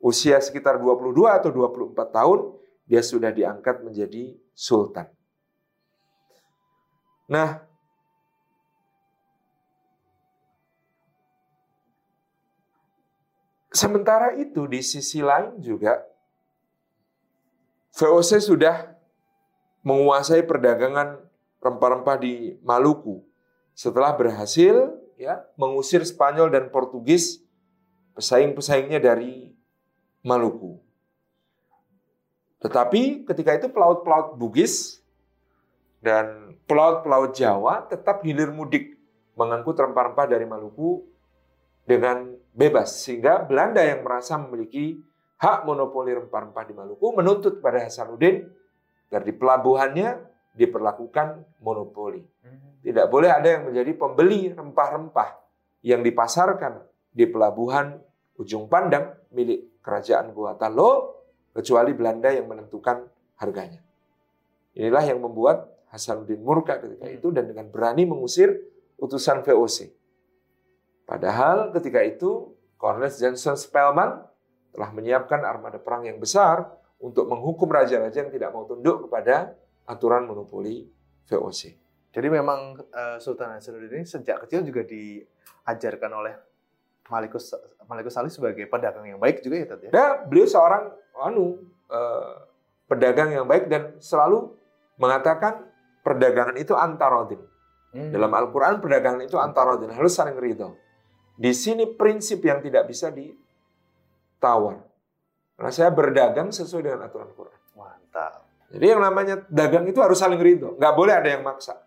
usia 0.02 0.38
sekitar 0.42 0.82
22 0.82 1.14
atau 1.30 1.50
24 1.50 1.94
tahun, 2.10 2.40
dia 2.86 3.02
sudah 3.02 3.32
diangkat 3.32 3.86
menjadi 3.86 4.36
sultan. 4.52 5.08
Nah, 7.32 7.64
sementara 13.72 14.36
itu 14.36 14.68
di 14.68 14.84
sisi 14.84 15.24
lain 15.24 15.64
juga 15.64 16.04
VOC 17.96 18.44
sudah 18.44 18.92
menguasai 19.88 20.44
perdagangan 20.44 21.24
rempah-rempah 21.64 22.20
di 22.20 22.60
Maluku 22.68 23.24
setelah 23.72 24.12
berhasil 24.12 24.92
ya 25.16 25.40
mengusir 25.56 26.04
Spanyol 26.04 26.52
dan 26.52 26.68
Portugis 26.68 27.40
pesaing-pesaingnya 28.12 29.00
dari 29.00 29.56
Maluku. 30.20 30.84
Tetapi 32.60 33.26
ketika 33.26 33.58
itu 33.58 33.72
pelaut-pelaut 33.72 34.38
Bugis 34.38 35.01
dan 36.02 36.58
pelaut-pelaut 36.66 37.32
Jawa 37.38 37.86
tetap 37.86 38.26
hilir 38.26 38.50
mudik 38.50 38.98
mengangkut 39.38 39.78
rempah-rempah 39.78 40.28
dari 40.28 40.50
Maluku 40.50 41.06
dengan 41.86 42.34
bebas 42.52 43.06
sehingga 43.06 43.46
Belanda 43.46 43.80
yang 43.86 44.04
merasa 44.04 44.36
memiliki 44.36 45.00
hak 45.38 45.66
monopoli 45.66 46.14
rempah-rempah 46.18 46.64
di 46.66 46.74
Maluku 46.74 47.08
menuntut 47.14 47.62
pada 47.62 47.86
Hasanuddin 47.86 48.46
agar 49.10 49.22
di 49.24 49.34
pelabuhannya 49.34 50.10
diperlakukan 50.58 51.62
monopoli. 51.64 52.22
Tidak 52.82 53.08
boleh 53.08 53.30
ada 53.30 53.48
yang 53.48 53.64
menjadi 53.72 53.92
pembeli 53.94 54.52
rempah-rempah 54.52 55.30
yang 55.86 56.02
dipasarkan 56.02 56.82
di 57.14 57.30
pelabuhan 57.30 57.98
Ujung 58.42 58.66
Pandang 58.66 59.14
milik 59.36 59.84
kerajaan 59.86 60.34
Gua 60.34 60.58
Talo 60.58 61.22
kecuali 61.54 61.94
Belanda 61.94 62.32
yang 62.34 62.50
menentukan 62.50 63.06
harganya. 63.38 63.84
Inilah 64.74 65.04
yang 65.04 65.20
membuat 65.20 65.71
Hasanuddin 65.92 66.40
murka 66.40 66.80
ketika 66.80 67.06
Hmm. 67.06 67.18
itu 67.20 67.28
dan 67.36 67.52
dengan 67.52 67.68
berani 67.68 68.08
mengusir 68.08 68.56
utusan 68.96 69.44
VOC. 69.44 69.92
Padahal 71.04 71.76
ketika 71.76 72.00
itu 72.00 72.56
Cornelius 72.80 73.20
Johnson 73.20 73.60
Spellman 73.60 74.24
telah 74.72 74.90
menyiapkan 74.96 75.44
armada 75.44 75.78
perang 75.78 76.08
yang 76.08 76.16
besar 76.18 76.72
untuk 77.04 77.28
menghukum 77.28 77.68
raja-raja 77.68 78.24
yang 78.24 78.32
tidak 78.32 78.56
mau 78.56 78.64
tunduk 78.64 79.10
kepada 79.10 79.52
aturan 79.84 80.24
monopoli 80.24 80.88
VOC. 81.28 81.76
Jadi 82.12 82.28
memang 82.28 82.80
eh, 82.80 83.18
Sultan 83.20 83.60
Hasanuddin 83.60 84.04
ini 84.04 84.08
sejak 84.08 84.48
kecil 84.48 84.64
juga 84.64 84.88
diajarkan 84.88 86.12
oleh 86.12 86.34
Malikus 87.12 87.52
Malikus 87.92 88.16
Salih 88.16 88.32
sebagai 88.32 88.64
pedagang 88.72 89.04
yang 89.04 89.20
baik 89.20 89.44
juga 89.44 89.60
ya 89.60 89.68
Tat 89.68 89.84
ya. 89.84 89.92
Nah, 89.92 90.12
beliau 90.24 90.48
seorang 90.48 90.96
anu 91.20 91.60
eh, 91.92 92.36
pedagang 92.88 93.36
yang 93.36 93.44
baik 93.44 93.68
dan 93.68 94.00
selalu 94.00 94.56
mengatakan 94.96 95.71
perdagangan 96.02 96.58
itu 96.58 96.74
antarodin. 96.74 97.42
Hmm. 97.92 98.12
Dalam 98.12 98.32
Al-Quran 98.32 98.80
perdagangan 98.80 99.22
itu 99.24 99.38
antarodin 99.38 99.92
harus 99.94 100.14
saling 100.14 100.38
ridho. 100.38 100.76
Di 101.36 101.52
sini 101.56 101.90
prinsip 101.90 102.44
yang 102.46 102.62
tidak 102.62 102.86
bisa 102.90 103.10
ditawar. 103.10 104.82
Karena 105.58 105.72
saya 105.72 105.90
berdagang 105.94 106.50
sesuai 106.50 106.82
dengan 106.86 107.06
aturan 107.06 107.30
Quran. 107.34 107.60
Mantap. 107.78 108.46
Jadi 108.72 108.86
yang 108.86 109.02
namanya 109.04 109.44
dagang 109.52 109.86
itu 109.86 110.00
harus 110.00 110.18
saling 110.18 110.40
ridho. 110.40 110.78
Nggak 110.80 110.94
boleh 110.96 111.14
ada 111.14 111.30
yang 111.30 111.44
maksa. 111.44 111.78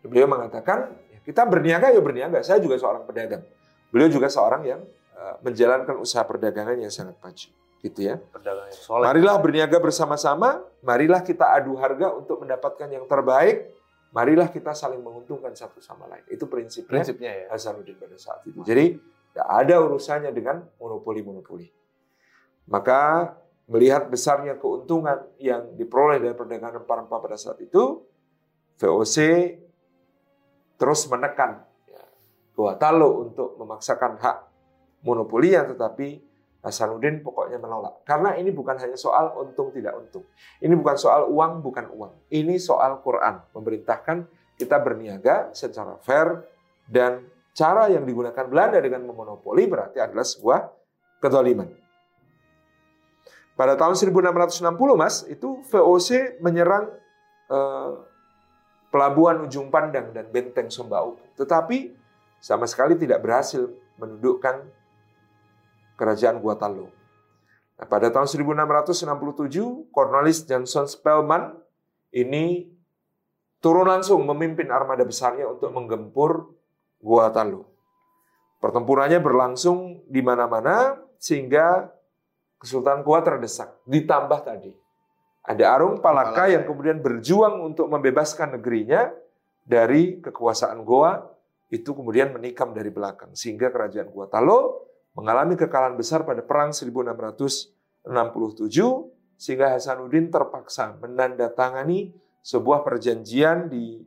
Beliau 0.00 0.28
mengatakan, 0.28 0.96
"Ya, 1.12 1.18
kita 1.20 1.44
berniaga 1.44 1.92
ya 1.92 2.00
berniaga. 2.00 2.40
Saya 2.40 2.60
juga 2.60 2.80
seorang 2.80 3.04
pedagang. 3.04 3.44
Beliau 3.90 4.08
juga 4.08 4.30
seorang 4.30 4.62
yang 4.64 4.80
eh, 5.20 5.36
menjalankan 5.44 6.00
usaha 6.00 6.24
perdagangan 6.24 6.80
yang 6.80 6.88
sangat 6.88 7.18
maju. 7.20 7.48
Gitu 7.80 8.12
ya. 8.12 8.20
Yang 8.20 8.84
soleh. 8.84 9.08
Marilah 9.08 9.36
berniaga 9.40 9.80
bersama-sama, 9.80 10.60
marilah 10.84 11.24
kita 11.24 11.48
adu 11.48 11.80
harga 11.80 12.12
untuk 12.12 12.44
mendapatkan 12.44 12.88
yang 12.92 13.08
terbaik, 13.08 13.72
marilah 14.12 14.52
kita 14.52 14.76
saling 14.76 15.00
menguntungkan 15.00 15.56
satu 15.56 15.80
sama 15.80 16.04
lain. 16.06 16.24
Itu 16.28 16.44
prinsipnya 16.44 17.00
Prinsipnya 17.00 17.32
ya. 17.32 17.46
Hasanuddin 17.56 17.96
pada 17.96 18.16
saat 18.20 18.44
itu. 18.44 18.60
Jadi 18.60 19.00
tidak 19.32 19.48
ada 19.48 19.74
urusannya 19.80 20.30
dengan 20.34 20.60
monopoli-monopoli. 20.76 21.68
Maka 22.68 23.32
melihat 23.70 24.10
besarnya 24.10 24.58
keuntungan 24.58 25.30
yang 25.38 25.78
diperoleh 25.78 26.18
dari 26.18 26.34
perdagangan 26.34 26.82
rempah-rempah 26.82 27.18
pada 27.22 27.38
saat 27.38 27.62
itu, 27.62 28.02
VOC 28.82 29.16
terus 30.74 31.06
menekan 31.06 31.62
ya, 31.86 32.02
Talo 32.80 33.30
untuk 33.30 33.54
memaksakan 33.60 34.18
hak 34.18 34.36
monopolinya, 35.06 35.70
tetapi 35.70 36.29
Hasanuddin 36.60 37.24
pokoknya 37.24 37.56
menolak. 37.56 38.04
Karena 38.04 38.36
ini 38.36 38.52
bukan 38.52 38.76
hanya 38.76 38.96
soal 38.96 39.32
untung 39.40 39.72
tidak 39.72 39.96
untung. 39.96 40.28
Ini 40.60 40.72
bukan 40.76 40.96
soal 41.00 41.24
uang, 41.32 41.64
bukan 41.64 41.88
uang. 41.88 42.28
Ini 42.28 42.60
soal 42.60 43.00
Quran. 43.00 43.40
Memerintahkan 43.56 44.28
kita 44.60 44.76
berniaga 44.84 45.56
secara 45.56 45.96
fair 46.04 46.44
dan 46.84 47.24
cara 47.56 47.88
yang 47.88 48.04
digunakan 48.04 48.44
Belanda 48.44 48.76
dengan 48.76 49.08
memonopoli 49.08 49.64
berarti 49.64 50.04
adalah 50.04 50.24
sebuah 50.24 50.60
kedoliman. 51.24 51.68
Pada 53.56 53.76
tahun 53.76 53.96
1660 53.96 54.64
mas, 54.96 55.24
itu 55.28 55.60
VOC 55.68 56.40
menyerang 56.40 56.88
eh, 57.48 57.92
pelabuhan 58.88 59.44
ujung 59.44 59.68
pandang 59.68 60.12
dan 60.16 60.28
benteng 60.32 60.72
Sombau. 60.72 61.20
Tetapi 61.36 61.92
sama 62.40 62.64
sekali 62.64 62.96
tidak 62.96 63.20
berhasil 63.20 63.68
menundukkan 64.00 64.64
kerajaan 66.00 66.40
Guatalo. 66.40 66.88
Nah, 67.76 67.84
pada 67.84 68.08
tahun 68.08 68.24
1667, 68.24 69.92
Cornelis 69.92 70.48
Johnson 70.48 70.88
Spellman 70.88 71.60
ini 72.16 72.72
turun 73.60 73.84
langsung 73.84 74.24
memimpin 74.24 74.72
armada 74.72 75.04
besarnya 75.04 75.44
untuk 75.44 75.68
menggempur 75.76 76.56
Guatalo. 77.04 77.68
Pertempurannya 78.60 79.20
berlangsung 79.20 80.04
di 80.08 80.24
mana-mana 80.24 80.96
sehingga 81.20 81.92
Kesultanan 82.60 83.00
Goa 83.00 83.24
terdesak. 83.24 83.72
Ditambah 83.88 84.44
tadi, 84.44 84.68
ada 85.40 85.64
Arung 85.72 86.04
Palaka 86.04 86.44
yang 86.52 86.68
kemudian 86.68 87.00
berjuang 87.00 87.64
untuk 87.64 87.88
membebaskan 87.88 88.60
negerinya 88.60 89.08
dari 89.64 90.20
kekuasaan 90.20 90.84
Goa, 90.84 91.24
itu 91.72 91.96
kemudian 91.96 92.36
menikam 92.36 92.76
dari 92.76 92.92
belakang. 92.92 93.32
Sehingga 93.32 93.72
kerajaan 93.72 94.12
Guatalo 94.12 94.89
mengalami 95.20 95.52
kekalahan 95.60 96.00
besar 96.00 96.24
pada 96.24 96.40
perang 96.40 96.72
1667 96.72 97.68
sehingga 99.36 99.76
Hasanuddin 99.76 100.32
terpaksa 100.32 100.96
menandatangani 100.96 102.16
sebuah 102.40 102.80
perjanjian 102.80 103.68
di 103.68 104.00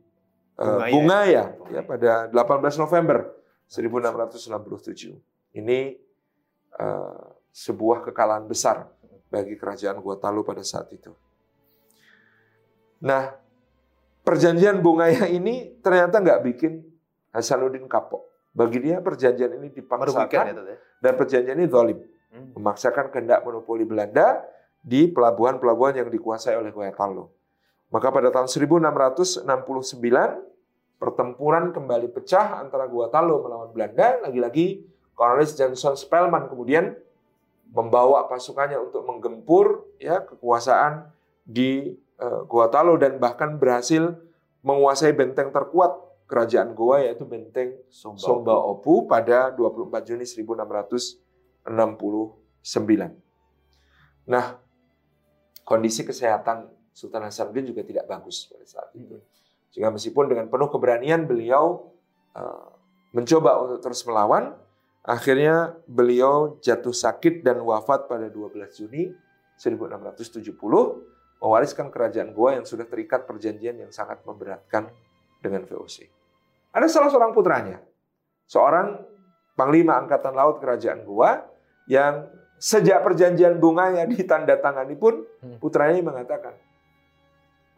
uh, 0.58 0.82
Bungaya 0.90 1.54
ya 1.70 1.82
pada 1.86 2.26
18 2.30 2.82
November 2.82 3.30
1667. 3.70 5.14
Ini 5.54 5.94
uh, 6.82 7.26
sebuah 7.54 8.02
kekalahan 8.10 8.50
besar 8.50 8.90
bagi 9.30 9.54
kerajaan 9.54 10.02
Guatalu 10.02 10.42
pada 10.42 10.66
saat 10.66 10.90
itu. 10.90 11.14
Nah, 13.02 13.30
perjanjian 14.26 14.82
Bungaya 14.82 15.30
ini 15.30 15.78
ternyata 15.78 16.18
nggak 16.18 16.42
bikin 16.42 16.82
Hasanuddin 17.30 17.86
kapok. 17.86 18.33
Bagi 18.54 18.78
dia 18.78 19.02
perjanjian 19.02 19.50
ini 19.58 19.74
dipaksakan 19.74 20.44
ya, 20.46 20.54
ya, 20.54 20.76
dan 21.02 21.12
perjanjian 21.18 21.58
ini 21.58 21.66
zalim. 21.66 21.98
Hmm. 22.30 22.54
Memaksakan 22.54 23.10
kehendak 23.10 23.42
monopoli 23.42 23.82
Belanda 23.82 24.46
di 24.78 25.10
pelabuhan-pelabuhan 25.10 25.98
yang 25.98 26.06
dikuasai 26.06 26.54
oleh 26.54 26.70
Guayatalo. 26.70 27.34
Maka 27.90 28.14
pada 28.14 28.30
tahun 28.30 28.46
1669 28.46 29.46
pertempuran 30.98 31.74
kembali 31.74 32.08
pecah 32.10 32.62
antara 32.62 32.86
Guatalo 32.90 33.42
melawan 33.44 33.70
Belanda. 33.74 34.22
Lagi-lagi 34.24 34.86
Cornelis 35.14 35.54
Johnson 35.54 35.94
Spellman 35.94 36.50
kemudian 36.50 36.94
membawa 37.74 38.26
pasukannya 38.30 38.78
untuk 38.78 39.02
menggempur 39.06 39.86
ya 39.98 40.22
kekuasaan 40.22 41.10
di 41.42 41.94
uh, 42.22 42.46
Guatalo 42.46 42.98
dan 42.98 43.18
bahkan 43.18 43.58
berhasil 43.58 44.14
menguasai 44.64 45.12
benteng 45.12 45.52
terkuat 45.52 45.94
kerajaan 46.34 46.74
Goa 46.74 47.06
yaitu 47.06 47.22
benteng 47.22 47.78
Somba, 47.86 48.18
Somba 48.18 48.58
Opu 48.58 49.06
pada 49.06 49.54
24 49.54 50.02
Juni 50.02 50.26
1669. 50.26 51.62
Nah, 54.26 54.58
kondisi 55.62 56.02
kesehatan 56.02 56.74
Sultan 56.90 57.30
Hasanuddin 57.30 57.70
juga 57.70 57.86
tidak 57.86 58.10
bagus 58.10 58.50
pada 58.50 58.66
saat 58.66 58.90
itu. 58.98 59.22
Sehingga 59.70 59.94
meskipun 59.94 60.26
dengan 60.26 60.50
penuh 60.50 60.66
keberanian 60.74 61.22
beliau 61.22 61.94
uh, 62.34 62.74
mencoba 63.14 63.62
untuk 63.62 63.78
terus 63.78 64.02
melawan, 64.02 64.58
akhirnya 65.06 65.78
beliau 65.86 66.58
jatuh 66.58 66.94
sakit 66.94 67.46
dan 67.46 67.62
wafat 67.62 68.10
pada 68.10 68.26
12 68.26 68.58
Juni 68.74 69.14
1670, 69.54 70.58
mewariskan 71.38 71.94
kerajaan 71.94 72.34
Goa 72.34 72.58
yang 72.58 72.66
sudah 72.66 72.90
terikat 72.90 73.22
perjanjian 73.22 73.78
yang 73.78 73.94
sangat 73.94 74.18
memberatkan 74.26 74.90
dengan 75.38 75.62
VOC. 75.62 76.23
Ada 76.74 76.90
salah 76.90 77.06
seorang 77.06 77.30
putranya, 77.30 77.78
seorang 78.50 78.98
panglima 79.54 79.94
angkatan 80.02 80.34
laut 80.34 80.58
kerajaan 80.58 81.06
Goa 81.06 81.46
yang 81.86 82.26
sejak 82.58 83.06
perjanjian 83.06 83.62
bunga 83.62 83.94
yang 83.94 84.10
ditandatangani 84.14 84.98
pun 84.98 85.22
hmm. 85.22 85.62
putranya 85.62 86.02
mengatakan, 86.02 86.58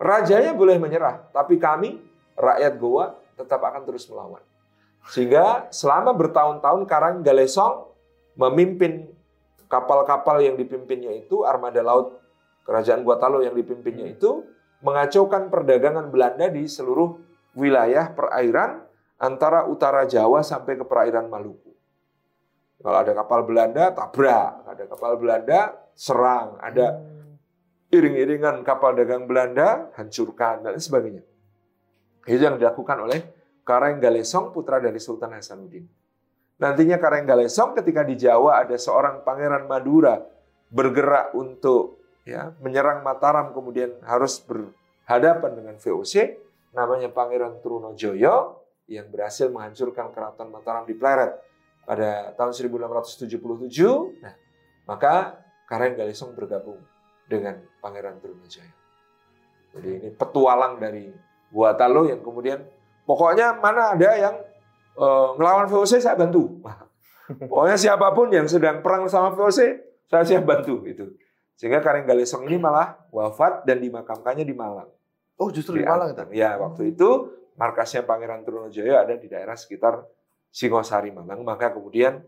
rajanya 0.01 0.57
boleh 0.57 0.81
menyerah, 0.81 1.29
tapi 1.29 1.61
kami 1.61 2.01
rakyat 2.41 2.75
Goa 2.81 3.21
tetap 3.37 3.61
akan 3.61 3.85
terus 3.85 4.09
melawan. 4.09 4.41
Sehingga 5.13 5.69
selama 5.71 6.17
bertahun-tahun 6.17 6.83
Karang 6.89 7.21
Galesong 7.21 7.93
memimpin 8.35 9.13
kapal-kapal 9.69 10.41
yang 10.41 10.57
dipimpinnya 10.57 11.13
itu, 11.13 11.45
armada 11.45 11.85
laut 11.85 12.17
kerajaan 12.65 13.05
Guatalo 13.05 13.45
yang 13.45 13.55
dipimpinnya 13.55 14.09
itu, 14.09 14.43
mengacaukan 14.81 15.53
perdagangan 15.53 16.09
Belanda 16.11 16.49
di 16.49 16.67
seluruh 16.67 17.21
wilayah 17.55 18.11
perairan 18.13 18.86
antara 19.17 19.65
utara 19.69 20.05
Jawa 20.05 20.45
sampai 20.45 20.77
ke 20.77 20.85
perairan 20.85 21.29
Maluku. 21.29 21.73
Kalau 22.81 22.99
ada 23.03 23.13
kapal 23.17 23.43
Belanda, 23.43 23.91
tabrak. 23.91 24.69
Ada 24.69 24.85
kapal 24.87 25.13
Belanda, 25.17 25.75
serang. 25.97 26.61
Ada 26.61 27.01
iring-iringan 27.91 28.61
kapal 28.63 28.95
dagang 28.95 29.25
Belanda, 29.25 29.91
hancurkan, 29.97 30.63
dan 30.63 30.77
sebagainya. 30.77 31.25
Itu 32.29 32.43
yang 32.43 32.61
dilakukan 32.61 32.99
oleh 33.01 33.21
Kareng 33.67 33.99
Galesong, 33.99 34.55
putra 34.55 34.79
dari 34.79 35.01
Sultan 35.03 35.35
Hasanuddin. 35.35 35.87
Nantinya 36.63 37.01
Kareng 37.01 37.27
Galesong 37.27 37.75
ketika 37.75 38.07
di 38.07 38.15
Jawa 38.17 38.63
ada 38.63 38.77
seorang 38.79 39.27
pangeran 39.27 39.67
Madura 39.67 40.23
bergerak 40.71 41.35
untuk 41.37 42.01
ya 42.27 42.55
menyerang 42.59 43.07
Mataram 43.07 43.55
kemudian 43.55 43.95
harus 44.03 44.43
berhadapan 44.43 45.53
dengan 45.55 45.75
VOC, 45.79 46.39
namanya 46.75 47.11
Pangeran 47.13 47.63
Trunojoyo 47.63 48.66
yang 48.87 49.11
berhasil 49.11 49.51
menghancurkan 49.51 50.15
keraton 50.15 50.51
Mataram 50.51 50.87
di 50.87 50.95
Pleret 50.95 51.35
pada 51.87 52.35
tahun 52.35 52.55
1677. 52.55 54.23
Nah, 54.23 54.35
maka 54.87 55.43
Karen 55.67 55.99
Galesong 55.99 56.35
bergabung 56.35 56.79
dengan 57.27 57.59
Pangeran 57.83 58.23
Trunojoyo. 58.23 58.75
Jadi 59.77 59.91
ini 60.03 60.09
petualang 60.15 60.79
dari 60.79 61.11
Buatalo 61.51 62.11
yang 62.11 62.23
kemudian 62.23 62.63
pokoknya 63.07 63.59
mana 63.59 63.95
ada 63.95 64.11
yang 64.19 64.35
uh, 64.99 65.35
ngelawan 65.39 65.71
VOC 65.71 66.03
saya 66.03 66.19
bantu. 66.19 66.59
Pokoknya 67.51 67.75
siapa 67.75 68.15
pun 68.15 68.31
yang 68.31 68.47
sedang 68.47 68.83
perang 68.87 69.11
sama 69.11 69.35
VOC 69.35 69.59
saya 70.07 70.23
siap 70.23 70.47
bantu 70.47 70.87
itu. 70.87 71.11
Sehingga 71.59 71.83
Karen 71.83 72.07
Galesong 72.07 72.47
ini 72.47 72.59
malah 72.59 72.99
wafat 73.11 73.67
dan 73.67 73.83
dimakamkannya 73.83 74.47
di 74.47 74.55
Malang. 74.55 74.91
Oh 75.39 75.51
justru 75.51 75.81
di, 75.81 75.83
di 75.83 75.89
Malang 75.89 76.15
itu? 76.15 76.23
Ya 76.35 76.55
waktu 76.59 76.95
itu 76.95 77.31
markasnya 77.57 78.05
Pangeran 78.05 78.45
Trunojoyo 78.45 78.97
ada 78.97 79.17
di 79.17 79.27
daerah 79.27 79.57
sekitar 79.57 80.05
Singosari 80.53 81.13
Malang. 81.13 81.45
Maka 81.45 81.73
kemudian 81.73 82.23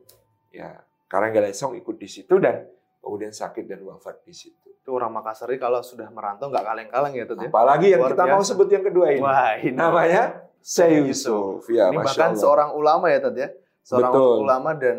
ya 0.53 0.81
Karang 1.09 1.33
Galesong 1.33 1.77
ikut 1.81 1.97
di 1.97 2.09
situ 2.09 2.37
dan 2.37 2.69
kemudian 3.01 3.33
sakit 3.33 3.65
dan 3.65 3.81
wafat 3.85 4.21
di 4.25 4.37
situ. 4.37 4.69
Itu 4.69 4.97
orang 4.97 5.13
Makassar 5.13 5.49
kalau 5.57 5.81
sudah 5.81 6.09
merantau 6.13 6.53
nggak 6.53 6.65
kaleng-kaleng 6.65 7.15
ya 7.17 7.25
tuh. 7.25 7.37
Ya? 7.41 7.49
Apalagi 7.49 7.87
yang 7.93 8.05
Luar 8.05 8.13
kita 8.13 8.25
biasa. 8.29 8.35
mau 8.37 8.43
sebut 8.45 8.69
yang 8.69 8.85
kedua 8.85 9.07
ini. 9.13 9.21
Wah, 9.25 9.57
ini 9.57 9.73
namanya 9.73 10.23
Syekh 10.61 11.09
Yusuf. 11.09 11.65
Ya, 11.73 11.89
ini 11.89 12.01
bahkan 12.01 12.37
Allah. 12.37 12.41
seorang 12.41 12.71
ulama 12.77 13.07
ya 13.09 13.19
Tad 13.25 13.37
ya. 13.37 13.49
Seorang 13.85 14.13
Betul. 14.13 14.37
ulama 14.45 14.71
dan 14.77 14.97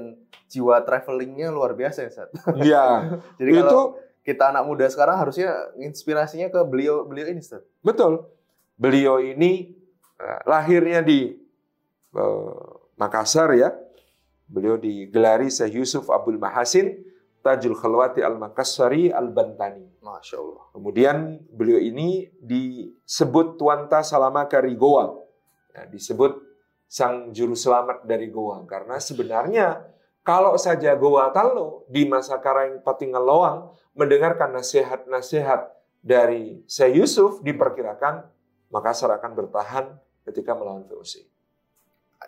jiwa 0.50 0.82
travelingnya 0.82 1.54
luar 1.54 1.78
biasa 1.78 2.10
ya 2.10 2.12
Sat. 2.14 2.30
Iya. 2.58 2.86
Jadi 3.38 3.50
itu 3.54 3.62
kalau 3.62 3.98
kita 4.26 4.50
anak 4.50 4.64
muda 4.66 4.86
sekarang 4.90 5.22
harusnya 5.22 5.54
inspirasinya 5.78 6.50
ke 6.50 6.62
beliau 6.66 7.06
beliau 7.06 7.30
ini 7.30 7.42
Ustaz. 7.42 7.62
Betul. 7.86 8.26
Beliau 8.82 9.22
ini 9.22 9.78
lahirnya 10.44 11.00
di 11.02 11.32
uh, 12.16 12.92
Makassar 13.00 13.56
ya. 13.56 13.72
Beliau 14.50 14.82
digelari 14.82 15.54
Syekh 15.54 15.78
Yusuf 15.78 16.10
Abdul 16.10 16.42
Mahasin 16.42 17.06
Tajul 17.40 17.78
Khalwati 17.78 18.20
Al-Makassari 18.26 19.14
Al-Bantani. 19.14 20.02
Masya 20.02 20.36
Allah. 20.42 20.66
Kemudian 20.74 21.18
beliau 21.54 21.80
ini 21.80 22.28
disebut 22.42 23.62
Tuanta 23.62 24.02
Salamakari 24.02 24.74
Goa. 24.74 25.14
Ya, 25.76 25.86
disebut 25.86 26.40
sang 26.90 27.30
juru 27.30 27.54
selamat 27.54 28.04
dari 28.10 28.28
Goa. 28.28 28.66
Karena 28.66 28.98
sebenarnya 28.98 29.86
Kalau 30.20 30.60
saja 30.60 30.94
Goa 30.94 31.32
Talo 31.34 31.88
di 31.90 32.06
masa 32.06 32.38
Karang 32.38 32.84
Patingaloang 32.86 33.74
mendengarkan 33.98 34.54
nasihat-nasihat 34.54 35.74
dari 36.06 36.62
Syekh 36.70 37.02
Yusuf, 37.02 37.42
diperkirakan 37.42 38.28
Makassar 38.70 39.10
akan 39.18 39.32
bertahan 39.34 39.86
ketika 40.30 40.54
melawan 40.54 40.86
VOC. 40.86 41.26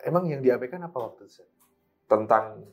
Emang 0.02 0.26
yang 0.26 0.42
diabaikan 0.42 0.82
apa 0.82 0.98
waktu 0.98 1.30
itu? 1.30 1.46
Tentang 2.10 2.66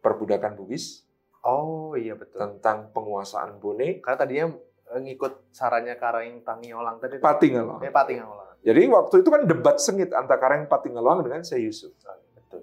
perbudakan 0.00 0.56
Bugis, 0.58 1.04
Oh 1.42 1.98
iya 1.98 2.14
betul. 2.14 2.38
tentang 2.38 2.94
penguasaan 2.94 3.58
Bone, 3.58 3.98
Karena 3.98 4.18
tadinya 4.18 4.46
eh, 4.94 5.00
ngikut 5.02 5.50
sarannya 5.50 5.98
Karang 5.98 6.40
Tangiolang 6.46 7.02
tadi. 7.02 7.18
Patingaloang. 7.18 7.82
Eh 7.82 7.90
Patingiolang. 7.90 8.62
Jadi 8.62 8.82
waktu 8.86 9.14
itu 9.26 9.28
kan 9.28 9.42
debat 9.50 9.76
sengit 9.82 10.14
antara 10.14 10.38
Karang 10.38 10.70
Patingaloang 10.70 11.26
dengan 11.26 11.42
Syekh 11.42 11.66
Yusuf. 11.66 11.90
Betul. 12.38 12.62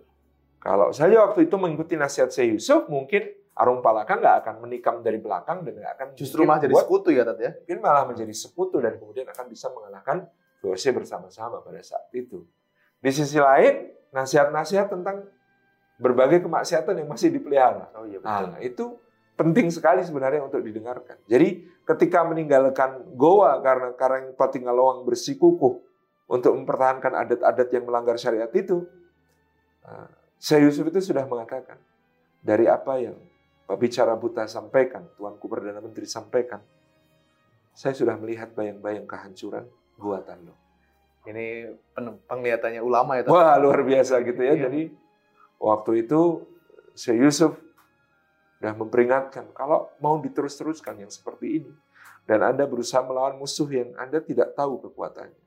Kalau 0.63 0.95
saja 0.95 1.27
waktu 1.27 1.51
itu 1.51 1.55
mengikuti 1.59 1.99
nasihat 1.99 2.31
Syekh 2.31 2.55
Yusuf, 2.55 2.87
mungkin 2.87 3.35
Arung 3.59 3.83
Palaka 3.83 4.15
nggak 4.15 4.35
akan 4.47 4.55
menikam 4.63 5.03
dari 5.03 5.19
belakang 5.19 5.67
dan 5.67 5.75
nggak 5.75 5.93
akan 5.99 6.07
Justru 6.15 6.47
malah 6.47 6.63
jadi 6.63 6.79
sekutu 6.79 7.11
ya 7.11 7.27
Tat 7.27 7.35
ya. 7.43 7.51
mungkin 7.59 7.79
malah 7.83 8.03
menjadi 8.07 8.31
sekutu 8.31 8.79
dan 8.79 8.95
kemudian 8.95 9.27
akan 9.27 9.45
bisa 9.51 9.67
mengalahkan 9.75 10.23
VOC 10.59 10.91
bersama-sama 10.91 11.63
pada 11.63 11.79
saat 11.79 12.07
itu. 12.11 12.43
Di 12.99 13.11
sisi 13.15 13.39
lain, 13.39 13.95
nasihat-nasihat 14.11 14.91
tentang 14.91 15.23
berbagai 15.99 16.43
kemaksiatan 16.43 16.99
yang 16.99 17.07
masih 17.11 17.31
dipelihara. 17.31 17.91
Oh 17.95 18.07
iya 18.07 18.19
betul. 18.19 18.45
Nah, 18.51 18.59
itu 18.59 18.85
penting 19.39 19.71
sekali 19.71 20.03
sebenarnya 20.03 20.43
untuk 20.43 20.59
didengarkan. 20.59 21.19
Jadi, 21.27 21.63
ketika 21.87 22.27
meninggalkan 22.27 23.15
Goa 23.15 23.59
karena 23.63 23.95
Karang 23.95 24.35
Patingaloang 24.35 25.07
bersikukuh 25.07 25.79
untuk 26.27 26.51
mempertahankan 26.55 27.13
adat-adat 27.27 27.69
yang 27.71 27.87
melanggar 27.87 28.19
syariat 28.19 28.51
itu, 28.51 28.83
eh, 29.87 30.07
Syekh 30.39 30.71
Yusuf 30.71 30.87
itu 30.91 30.99
sudah 31.11 31.23
mengatakan, 31.27 31.79
dari 32.39 32.67
apa 32.67 32.99
yang 32.99 33.15
Pak 33.67 33.77
Bicara 33.79 34.15
Buta 34.15 34.47
sampaikan, 34.47 35.07
Tuanku 35.19 35.51
Perdana 35.51 35.83
Menteri 35.83 36.07
sampaikan, 36.07 36.63
saya 37.75 37.95
sudah 37.95 38.15
melihat 38.19 38.51
bayang-bayang 38.55 39.07
kehancuran 39.07 39.67
Gua 39.99 40.23
Talo. 40.23 40.55
Ini 41.27 41.67
pen- 41.93 42.23
penglihatannya 42.25 42.79
ulama 42.79 43.19
ya. 43.19 43.27
Wah, 43.27 43.59
luar 43.59 43.83
biasa 43.83 44.23
gitu 44.23 44.39
ya. 44.39 44.55
Iya. 44.55 44.71
Jadi, 44.71 44.81
waktu 45.59 46.07
itu 46.07 46.47
Syekh 46.95 47.19
Yusuf 47.27 47.53
sudah 48.57 48.73
memperingatkan, 48.75 49.51
kalau 49.51 49.91
mau 49.99 50.15
diterus-teruskan 50.19 51.03
yang 51.03 51.11
seperti 51.11 51.59
ini, 51.63 51.71
dan 52.23 52.43
Anda 52.43 52.63
berusaha 52.65 53.03
melawan 53.03 53.35
musuh 53.35 53.67
yang 53.67 53.91
Anda 53.99 54.23
tidak 54.23 54.55
tahu 54.55 54.79
kekuatannya. 54.89 55.43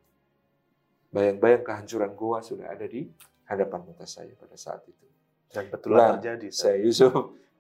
Bayang-bayang 1.13 1.61
kehancuran 1.65 2.13
Goa 2.17 2.41
sudah 2.41 2.73
ada 2.73 2.89
di 2.89 3.05
hadapan 3.45 3.85
mata 3.85 4.09
saya 4.09 4.33
pada 4.37 4.57
saat 4.57 4.81
itu. 4.89 5.07
Dan 5.53 5.69
betul 5.69 5.93
Nah, 5.93 6.17
terjadi. 6.17 6.49
Syekh 6.49 6.89
Yusuf 6.89 7.13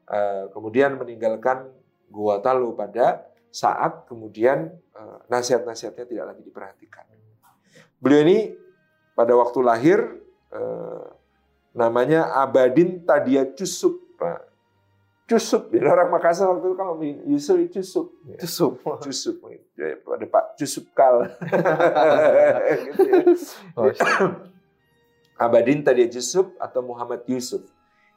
eh, 0.09 0.44
kemudian 0.52 0.96
meninggalkan 0.96 1.68
Gua 2.09 2.40
Talu 2.40 2.72
pada 2.76 3.24
saat 3.53 4.09
kemudian 4.09 4.73
eh, 4.73 5.19
nasihat-nasihatnya 5.29 6.09
tidak 6.09 6.27
lagi 6.33 6.43
diperhatikan. 6.43 7.05
Beliau 8.03 8.27
ini 8.27 8.38
pada 9.12 9.37
waktu 9.37 9.59
lahir 9.61 9.99
eh, 10.51 11.05
namanya 11.77 12.33
Abadin 12.41 13.05
Tadia 13.05 13.47
Cusup. 13.53 14.01
Pak. 14.17 14.49
Cusup, 15.27 15.71
ya 15.73 15.87
orang 15.87 16.12
Makassar 16.12 16.51
waktu 16.51 16.67
itu 16.67 16.77
kalau 16.77 16.95
Yusuf 17.31 17.57
Cusup. 17.73 18.07
Itu 18.27 18.47
semua. 18.51 18.99
Cusup, 18.99 19.37
ya, 19.79 19.97
ada 19.97 20.27
Pak 20.27 20.45
Cusup 20.59 20.85
Kal. 20.93 21.31
gitu 22.91 23.01
ya. 23.07 23.23
Oh, 23.79 23.88
Abadin 25.38 25.83
Tadia 25.83 26.07
Yusuf 26.07 26.51
atau 26.59 26.81
Muhammad 26.85 27.27
Yusuf. 27.27 27.67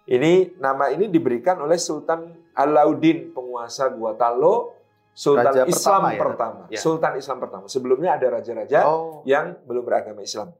Ini 0.05 0.53
nama 0.61 0.93
ini 0.93 1.09
diberikan 1.09 1.57
oleh 1.57 1.81
Sultan 1.81 2.29
Alauddin 2.53 3.33
penguasa 3.33 3.89
Gua 3.89 4.13
Talo, 4.13 4.77
Sultan 5.15 5.47
Raja 5.47 5.63
Islam 5.63 5.79
pertama 5.79 6.11
ya? 6.11 6.19
pertama. 6.19 6.63
Ya. 6.67 6.79
Sultan 6.83 7.13
Islam 7.15 7.37
pertama. 7.39 7.65
Sebelumnya 7.71 8.19
ada 8.19 8.27
raja-raja 8.35 8.83
oh. 8.83 9.23
yang 9.23 9.55
belum 9.63 9.87
beragama 9.87 10.19
Islam. 10.19 10.51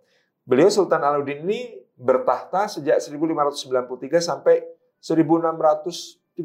Beliau 0.48 0.72
Sultan 0.72 1.04
Alauddin 1.04 1.44
ini 1.44 1.76
bertahta 2.00 2.72
sejak 2.72 3.04
1593 3.04 4.24
sampai 4.24 4.64
1639. 5.04 6.40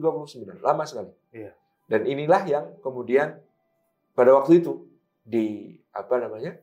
Lama 0.59 0.83
sekali. 0.83 1.15
Iya. 1.31 1.55
Dan 1.87 2.11
inilah 2.11 2.43
yang 2.51 2.67
kemudian 2.83 3.39
pada 4.19 4.35
waktu 4.35 4.59
itu 4.59 4.91
di 5.23 5.79
apa 5.95 6.19
namanya? 6.19 6.59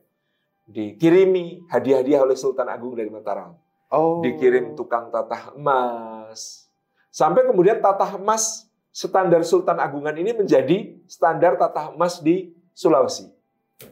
dikirimi 0.68 1.64
hadiah-hadiah 1.72 2.28
oleh 2.28 2.36
Sultan 2.36 2.68
Agung 2.68 2.92
dari 2.92 3.08
Mataram 3.08 3.56
Oh. 3.88 4.20
dikirim 4.20 4.76
tukang 4.76 5.08
tatah 5.08 5.56
emas. 5.56 6.68
Sampai 7.08 7.48
kemudian 7.48 7.80
tatah 7.80 8.20
emas 8.20 8.67
standar 8.98 9.46
Sultan 9.46 9.78
Agungan 9.78 10.18
ini 10.18 10.34
menjadi 10.34 10.98
standar 11.06 11.54
tatah 11.54 11.94
emas 11.94 12.18
di 12.18 12.50
Sulawesi. 12.74 13.30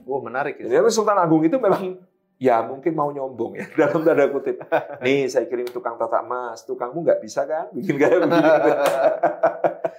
Oh, 0.02 0.18
menarik 0.18 0.58
ya. 0.58 0.66
Jadi 0.66 0.90
Sultan 0.90 1.14
Agung 1.14 1.46
itu 1.46 1.62
memang 1.62 2.02
ya 2.42 2.58
mungkin 2.66 2.90
mau 2.92 3.14
nyombong 3.14 3.54
ya 3.54 3.66
dalam 3.78 4.02
tanda 4.02 4.26
kutip. 4.26 4.58
Nih 4.98 5.30
saya 5.30 5.46
kirim 5.46 5.70
tukang 5.70 5.94
tatah 5.94 6.26
emas, 6.26 6.66
tukangmu 6.66 7.06
nggak 7.06 7.22
bisa 7.22 7.46
kan 7.46 7.70
bikin 7.70 7.94
kayak 7.94 8.26
begini. 8.26 8.50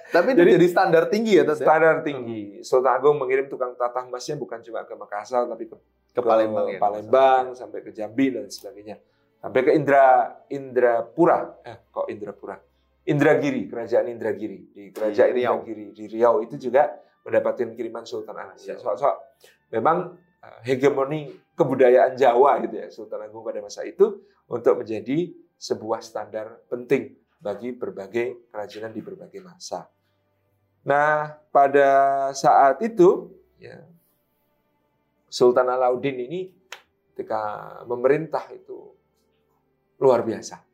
Tapi 0.08 0.32
Jadi- 0.32 0.56
jadi, 0.56 0.66
standar 0.68 1.04
tinggi 1.12 1.36
ya, 1.36 1.44
ya? 1.44 1.52
Standar 1.56 2.00
tinggi. 2.04 2.60
Sultan 2.60 2.92
Agung 2.92 3.16
mengirim 3.16 3.48
tukang 3.48 3.72
tatah 3.76 4.04
emasnya 4.04 4.36
bukan 4.36 4.60
cuma 4.60 4.84
ke 4.84 4.92
Makassar 4.92 5.48
tapi 5.48 5.68
ke, 5.68 5.76
Ke 6.12 6.20
Palembang 6.20 6.68
ya. 6.68 6.80
Palembang, 6.80 7.52
sampai 7.52 7.80
ke 7.80 7.92
Jambi 7.92 8.32
dan 8.32 8.48
sebagainya. 8.48 8.96
Sampai 9.40 9.60
ke 9.64 9.72
Indra 9.72 10.36
Indrapura. 10.48 11.60
Eh, 11.64 11.76
kok 11.88 12.08
Indrapura? 12.08 12.56
Indragiri, 13.08 13.72
kerajaan 13.72 14.12
Indragiri. 14.12 14.58
Di 14.68 14.84
kerajaan 14.92 15.32
Di 15.32 15.40
Riau. 15.40 15.64
Indragiri 15.64 15.84
di 15.96 16.04
Riau 16.12 16.44
itu 16.44 16.60
juga 16.60 16.92
mendapatkan 17.24 17.72
kiriman 17.72 18.04
Sultan 18.04 18.36
Agung. 18.36 18.60
Ya, 18.60 18.76
soal-soal 18.76 19.16
memang 19.72 20.16
eh, 20.44 20.58
hegemoni 20.68 21.32
kebudayaan 21.56 22.14
Jawa 22.14 22.60
gitu 22.64 22.76
ya 22.78 22.88
Sultan 22.92 23.24
Agung 23.24 23.42
pada 23.42 23.64
masa 23.64 23.82
itu 23.84 24.22
untuk 24.48 24.84
menjadi 24.84 25.32
sebuah 25.58 26.04
standar 26.04 26.62
penting 26.70 27.18
bagi 27.40 27.74
berbagai 27.74 28.50
kerajinan 28.52 28.92
di 28.94 29.00
berbagai 29.02 29.40
masa. 29.42 29.90
Nah, 30.86 31.36
pada 31.50 31.90
saat 32.32 32.80
itu 32.84 33.34
ya 33.58 33.82
Sultan 35.28 35.68
Alauddin 35.68 36.16
ini 36.16 36.48
ketika 37.12 37.82
memerintah 37.84 38.46
itu 38.54 38.94
luar 39.98 40.22
biasa. 40.22 40.67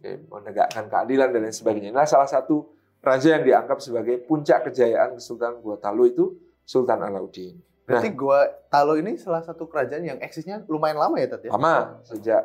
Dia 0.00 0.16
menegakkan 0.16 0.88
keadilan 0.88 1.28
dan 1.28 1.40
lain 1.44 1.52
sebagainya. 1.52 1.92
Nah, 1.92 2.08
salah 2.08 2.24
satu 2.24 2.72
raja 3.04 3.36
yang 3.36 3.44
dianggap 3.44 3.78
sebagai 3.84 4.16
puncak 4.24 4.72
kejayaan 4.72 5.20
Sultan 5.20 5.60
Gua 5.60 5.76
Talu 5.76 6.08
itu 6.08 6.24
Sultan 6.64 7.04
Alauddin. 7.04 7.60
Berarti 7.84 8.10
gua 8.14 8.46
Talo 8.70 8.94
ini 8.94 9.18
salah 9.18 9.42
satu 9.42 9.66
kerajaan 9.66 10.06
yang 10.06 10.18
eksisnya 10.22 10.62
lumayan 10.70 10.96
lama 11.00 11.18
ya, 11.18 11.26
Tat 11.26 11.42
ya? 11.42 11.50
Lama 11.50 11.98
sejak 12.06 12.42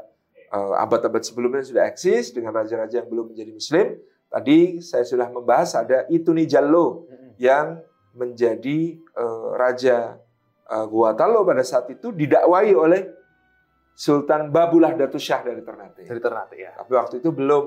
eh, 0.49 0.73
abad-abad 0.81 1.21
sebelumnya 1.21 1.61
sudah 1.61 1.85
eksis 1.85 2.33
dengan 2.33 2.55
raja-raja 2.57 3.03
yang 3.03 3.07
belum 3.07 3.31
menjadi 3.35 3.51
muslim. 3.53 3.87
Tadi 4.25 4.81
saya 4.81 5.05
sudah 5.05 5.29
membahas 5.29 5.77
ada 5.77 6.09
Ituni 6.09 6.49
Jallo 6.49 7.05
yang 7.37 7.79
menjadi 8.17 8.97
eh, 8.97 9.47
raja 9.53 10.17
eh, 10.65 10.85
Gua 10.89 11.13
Talo 11.13 11.45
pada 11.45 11.61
saat 11.61 11.87
itu 11.93 12.09
didakwai 12.09 12.73
oleh 12.73 13.05
Sultan 13.95 14.51
Babulah 14.51 14.91
Datu 14.93 15.15
Syah 15.15 15.41
dari 15.41 15.63
Ternate. 15.63 16.03
Dari 16.03 16.19
Ternate 16.19 16.55
ya. 16.60 16.71
Tapi 16.75 16.91
waktu 16.91 17.23
itu 17.23 17.31
belum 17.31 17.63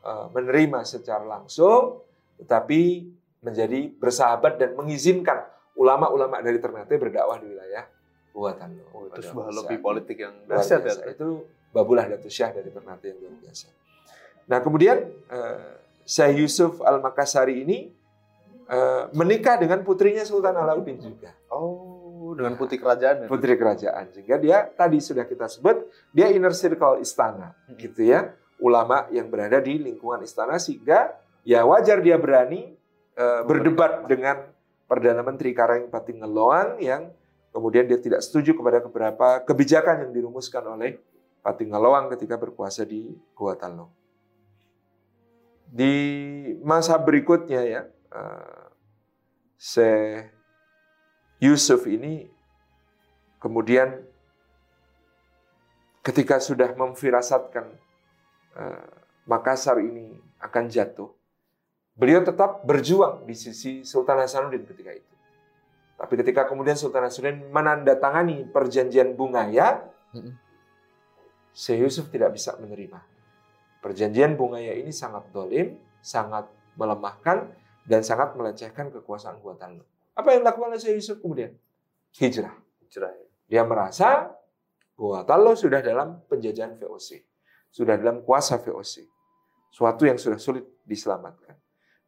eh, 0.00 0.26
menerima 0.32 0.80
secara 0.88 1.22
langsung, 1.22 2.00
tetapi 2.40 3.12
menjadi 3.44 3.92
bersahabat 4.00 4.56
dan 4.56 4.72
mengizinkan 4.72 5.44
ulama-ulama 5.76 6.40
dari 6.40 6.56
Ternate 6.56 6.96
berdakwah 6.96 7.36
di 7.36 7.52
wilayah 7.52 7.84
Gua 8.36 8.52
Talo. 8.52 8.84
Oh, 8.92 9.08
itu 9.08 9.20
sebuah 9.24 9.48
lobby 9.48 9.76
politik 9.80 10.20
yang 10.20 10.36
luar 10.44 10.60
dahsyat 10.60 10.80
ya. 10.84 11.12
Itu 11.12 11.48
Babulah 11.72 12.08
Datu 12.08 12.28
Syah 12.28 12.52
dari 12.56 12.68
Ternate 12.72 13.12
yang 13.12 13.18
luar 13.20 13.36
biasa. 13.40 13.68
Nah 14.48 14.58
kemudian 14.64 14.96
eh, 15.28 15.76
Syekh 16.08 16.44
Yusuf 16.44 16.80
Al 16.84 17.00
Makassari 17.00 17.64
ini 17.64 17.92
eh, 18.68 19.04
menikah 19.16 19.56
dengan 19.56 19.80
putrinya 19.84 20.24
Sultan 20.24 20.56
Alauddin 20.56 20.98
juga, 20.98 21.32
Oh, 21.48 21.85
dengan 22.34 22.58
putih 22.58 22.82
kerajaan 22.82 23.24
ya. 23.24 23.26
putri 23.30 23.54
kerajaan. 23.54 24.10
Sehingga 24.10 24.36
dia 24.40 24.66
tadi 24.66 24.98
sudah 24.98 25.28
kita 25.28 25.46
sebut 25.46 25.86
dia 26.10 26.32
inner 26.32 26.56
circle 26.56 26.98
istana, 26.98 27.54
Mm-mm. 27.68 27.78
gitu 27.78 28.08
ya, 28.08 28.34
ulama 28.58 29.06
yang 29.12 29.28
berada 29.28 29.60
di 29.60 29.78
lingkungan 29.78 30.24
istana 30.24 30.56
sehingga 30.56 31.12
ya 31.46 31.62
wajar 31.62 32.00
dia 32.00 32.16
berani 32.16 32.74
eh, 33.14 33.42
berdebat 33.44 34.08
dengan 34.08 34.48
perdana 34.90 35.20
menteri 35.20 35.52
Karang 35.52 35.92
Patingeloang 35.92 36.80
yang 36.80 37.12
kemudian 37.52 37.86
dia 37.86 38.00
tidak 38.00 38.24
setuju 38.24 38.56
kepada 38.56 38.82
beberapa 38.82 39.44
kebijakan 39.44 40.08
yang 40.08 40.12
dirumuskan 40.12 40.64
oleh 40.66 40.98
Patingeloang 41.44 42.10
ketika 42.10 42.34
berkuasa 42.34 42.82
di 42.82 43.14
Gua 43.36 43.54
Talong. 43.54 43.92
Di 45.66 45.94
masa 46.62 46.98
berikutnya 46.98 47.62
ya, 47.62 47.82
eh, 47.90 48.64
Syekh 49.56 50.35
Yusuf 51.36 51.84
ini 51.84 52.24
kemudian 53.36 54.00
ketika 56.00 56.40
sudah 56.40 56.72
memfirasatkan 56.72 57.66
eh, 58.56 58.86
Makassar 59.26 59.82
ini 59.82 60.14
akan 60.38 60.70
jatuh, 60.70 61.10
beliau 61.98 62.22
tetap 62.22 62.62
berjuang 62.62 63.26
di 63.26 63.34
sisi 63.34 63.82
Sultan 63.82 64.22
Hasanuddin 64.22 64.62
ketika 64.62 64.94
itu. 64.94 65.14
Tapi 65.98 66.14
ketika 66.22 66.46
kemudian 66.46 66.78
Sultan 66.78 67.10
Hasanuddin 67.10 67.50
menandatangani 67.50 68.46
perjanjian 68.54 69.18
Bungaya, 69.18 69.82
Mm-mm. 70.14 70.38
Syekh 71.50 71.88
Yusuf 71.88 72.06
tidak 72.14 72.38
bisa 72.38 72.54
menerima. 72.60 73.02
Perjanjian 73.82 74.38
Bungaya 74.38 74.78
ini 74.78 74.94
sangat 74.94 75.26
dolim, 75.34 75.74
sangat 75.98 76.46
melemahkan, 76.78 77.50
dan 77.82 78.06
sangat 78.06 78.38
melecehkan 78.38 78.94
kekuasaan 78.94 79.42
Gua 79.42 79.58
Tallo. 79.58 79.95
Apa 80.16 80.32
yang 80.32 80.40
dilakukan 80.42 80.72
oleh 80.72 80.96
Yusuf 80.96 81.20
kemudian? 81.20 81.52
Hijrah. 82.16 82.56
Hijrah 82.80 83.12
ya. 83.12 83.26
Dia 83.46 83.62
merasa 83.62 84.32
Gua 84.96 85.20
Tallo 85.28 85.52
sudah 85.52 85.84
dalam 85.84 86.24
penjajahan 86.24 86.80
VOC. 86.80 87.20
Sudah 87.68 88.00
dalam 88.00 88.24
kuasa 88.24 88.56
VOC. 88.56 89.04
Suatu 89.68 90.08
yang 90.08 90.16
sudah 90.16 90.40
sulit 90.40 90.64
diselamatkan. 90.88 91.52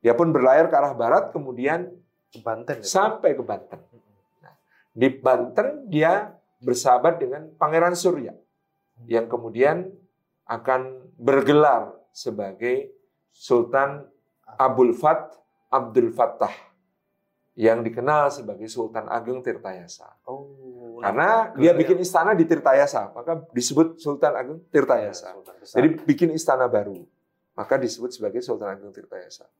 Dia 0.00 0.16
pun 0.16 0.32
berlayar 0.32 0.72
ke 0.72 0.74
arah 0.80 0.96
barat, 0.96 1.28
kemudian 1.28 1.92
Ke 2.32 2.40
Banten. 2.40 2.80
ya? 2.80 2.88
sampai 2.88 3.36
ke 3.36 3.44
Banten. 3.44 3.76
Nah, 4.40 4.56
di 4.96 5.08
Banten 5.12 5.84
dia 5.92 6.32
bersahabat 6.64 7.20
dengan 7.20 7.52
Pangeran 7.60 7.92
Surya 7.92 8.32
yang 9.04 9.28
kemudian 9.28 9.92
akan 10.48 11.12
bergelar 11.20 11.92
sebagai 12.10 12.88
Sultan 13.30 14.08
Abdul 14.56 14.96
Fat 14.96 15.36
Abdul 15.68 16.08
Fattah 16.10 16.67
yang 17.58 17.82
dikenal 17.82 18.30
sebagai 18.30 18.70
Sultan 18.70 19.10
Ageng 19.10 19.42
Tirtayasa. 19.42 20.22
Oh. 20.30 21.02
Karena 21.02 21.50
dia 21.58 21.74
bikin 21.74 21.98
istana 21.98 22.30
di 22.38 22.46
Tirtayasa, 22.46 23.10
maka 23.10 23.42
disebut 23.50 23.98
Sultan 23.98 24.30
Ageng 24.38 24.62
Tirtayasa. 24.70 25.34
Jadi 25.66 25.98
bikin 26.06 26.30
istana 26.30 26.70
baru, 26.70 27.02
maka 27.58 27.74
disebut 27.74 28.14
sebagai 28.14 28.38
Sultan 28.46 28.78
Ageng 28.78 28.94
Tirtayasa. 28.94 29.50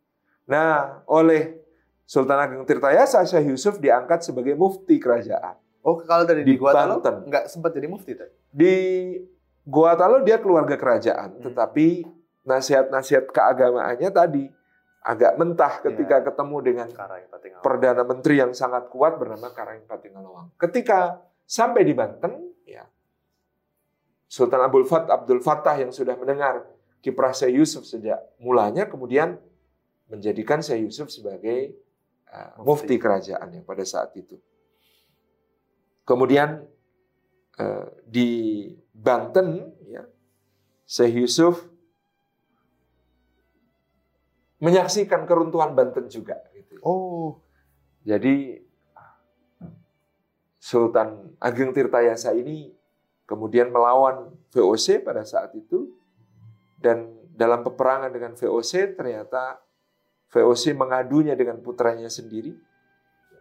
Nah, 0.47 1.03
oleh 1.11 1.59
Sultan 2.07 2.39
Ageng 2.39 2.63
Tirtayasa, 2.63 3.27
Syekh 3.27 3.51
Yusuf 3.51 3.83
diangkat 3.83 4.23
sebagai 4.23 4.55
mufti 4.55 5.03
kerajaan. 5.03 5.59
oh 5.83 5.99
kalau 6.05 6.27
dari 6.27 6.43
di 6.47 6.55
di 6.55 6.61
Gua 6.61 6.75
Talo 6.75 7.01
nggak 7.01 7.49
sempat 7.51 7.73
jadi 7.75 7.87
mufti 7.91 8.13
tadi. 8.15 8.35
Di 8.51 8.75
Goa 9.67 9.99
Talo 9.99 10.23
dia 10.23 10.39
keluarga 10.39 10.79
kerajaan, 10.79 11.39
Hmm. 11.39 11.45
tetapi 11.51 12.07
nasihat-nasihat 12.47 13.29
keagamaannya 13.31 14.11
tadi 14.15 14.49
agak 15.09 15.41
mentah 15.41 15.81
ketika 15.81 16.21
ketemu 16.21 16.57
dengan 16.61 16.89
perdana 17.65 18.05
menteri 18.05 18.45
yang 18.45 18.53
sangat 18.53 18.93
kuat 18.93 19.17
bernama 19.17 19.49
Karang 19.57 19.81
Patingalawang. 19.89 20.53
Ketika 20.61 21.25
sampai 21.49 21.81
di 21.89 21.97
Banten, 21.97 22.53
ya 22.69 22.85
Sultan 24.29 24.69
Abdul 24.69 24.85
Fat 24.85 25.09
Abdul 25.09 25.41
Fattah 25.41 25.81
yang 25.81 25.97
sudah 25.97 26.13
mendengar 26.13 26.61
kiprah 27.01 27.33
Syekh 27.33 27.57
Yusuf 27.57 27.89
sejak 27.89 28.21
mulanya, 28.37 28.85
kemudian 28.85 29.41
menjadikan 30.13 30.61
Syekh 30.61 30.93
Yusuf 30.93 31.09
sebagai 31.09 31.73
uh, 32.29 32.61
mufti 32.61 33.01
Mufti. 33.01 33.01
kerajaan 33.01 33.49
yang 33.49 33.65
pada 33.65 33.89
saat 33.89 34.13
itu. 34.13 34.37
Kemudian 36.05 36.69
uh, 37.57 37.87
di 38.05 38.69
Banten, 38.93 39.73
ya 39.89 40.05
Syekh 40.85 41.25
Yusuf 41.25 41.65
menyaksikan 44.59 45.27
keruntuhan 45.27 45.75
Banten 45.75 46.07
juga. 46.11 46.39
Gitu. 46.55 46.79
Oh. 46.83 47.39
Jadi 48.07 48.59
Sultan 50.59 51.39
Ageng 51.39 51.71
Tirtayasa 51.71 52.35
ini 52.35 52.73
kemudian 53.29 53.71
melawan 53.71 54.33
VOC 54.51 55.05
pada 55.05 55.23
saat 55.23 55.55
itu 55.55 55.93
dan 56.81 57.15
dalam 57.37 57.63
peperangan 57.63 58.11
dengan 58.11 58.35
VOC 58.35 58.99
ternyata 58.99 59.63
VOC 60.33 60.75
mengadunya 60.75 61.39
dengan 61.39 61.63
putranya 61.63 62.11
sendiri 62.11 62.53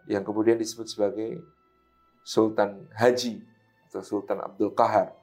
yang 0.08 0.22
kemudian 0.24 0.56
disebut 0.56 0.88
sebagai 0.88 1.42
Sultan 2.22 2.88
Haji 2.96 3.40
atau 3.88 4.04
Sultan 4.04 4.44
Abdul 4.44 4.72
Kahar 4.76 5.16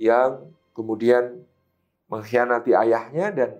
yang 0.00 0.52
kemudian 0.72 1.44
mengkhianati 2.08 2.72
ayahnya 2.72 3.28
dan 3.32 3.50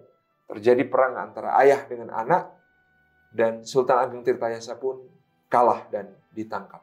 terjadi 0.49 0.89
perang 0.89 1.21
antara 1.21 1.55
ayah 1.61 1.85
dengan 1.85 2.09
anak 2.11 2.49
dan 3.31 3.61
Sultan 3.63 4.01
Ageng 4.01 4.25
Tirtayasa 4.25 4.81
pun 4.81 5.05
kalah 5.53 5.85
dan 5.93 6.09
ditangkap. 6.33 6.81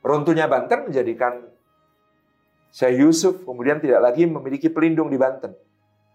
Runtuhnya 0.00 0.46
Banten 0.46 0.88
menjadikan 0.88 1.50
Syekh 2.70 3.02
Yusuf 3.02 3.34
kemudian 3.42 3.82
tidak 3.82 4.00
lagi 4.00 4.24
memiliki 4.24 4.70
pelindung 4.70 5.10
di 5.10 5.18
Banten. 5.18 5.52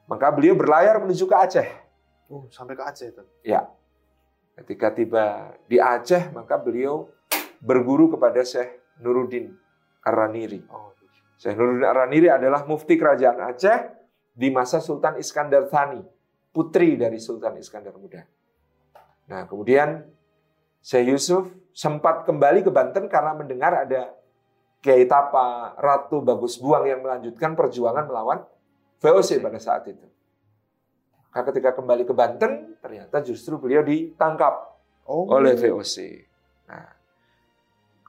Maka 0.08 0.32
beliau 0.32 0.56
berlayar 0.56 1.04
menuju 1.04 1.28
ke 1.28 1.36
Aceh. 1.36 1.68
Oh, 2.32 2.48
sampai 2.50 2.80
ke 2.80 2.84
Aceh 2.86 3.10
tuh. 3.12 3.28
Ya. 3.44 3.68
Ketika 4.56 4.96
tiba 4.96 5.52
di 5.68 5.78
Aceh, 5.78 6.32
maka 6.32 6.56
beliau 6.56 7.12
berguru 7.60 8.16
kepada 8.16 8.40
Syekh 8.48 8.80
Nuruddin 9.04 9.52
Ar-Raniri. 10.08 10.64
Oh. 10.72 10.96
Syekh 11.36 11.60
Nuruddin 11.60 11.84
Ar-Raniri 11.84 12.32
adalah 12.32 12.64
mufti 12.64 12.96
kerajaan 12.96 13.44
Aceh 13.44 13.78
di 14.32 14.48
masa 14.48 14.80
Sultan 14.80 15.20
Iskandar 15.20 15.68
Thani, 15.68 16.00
putri 16.56 16.96
dari 16.96 17.20
Sultan 17.20 17.60
Iskandar 17.60 17.92
Muda. 18.00 18.24
Nah, 19.28 19.44
kemudian 19.44 20.08
Syekh 20.80 21.12
Yusuf 21.12 21.52
sempat 21.76 22.24
kembali 22.24 22.64
ke 22.64 22.72
Banten 22.72 23.12
karena 23.12 23.36
mendengar 23.36 23.84
ada 23.84 24.16
Kiai 24.80 25.04
Tapa 25.04 25.76
Ratu 25.76 26.24
Bagus 26.24 26.56
Buang 26.56 26.88
yang 26.88 27.04
melanjutkan 27.04 27.52
perjuangan 27.60 28.08
melawan 28.08 28.40
VOC 29.04 29.44
pada 29.44 29.60
saat 29.60 29.84
itu. 29.92 30.08
Maka 31.28 31.52
ketika 31.52 31.76
kembali 31.76 32.08
ke 32.08 32.16
Banten, 32.16 32.80
ternyata 32.80 33.20
justru 33.20 33.60
beliau 33.60 33.84
ditangkap 33.84 34.76
Oh. 35.06 35.30
oleh 35.30 35.54
VOC. 35.54 36.26
Nah, 36.66 36.90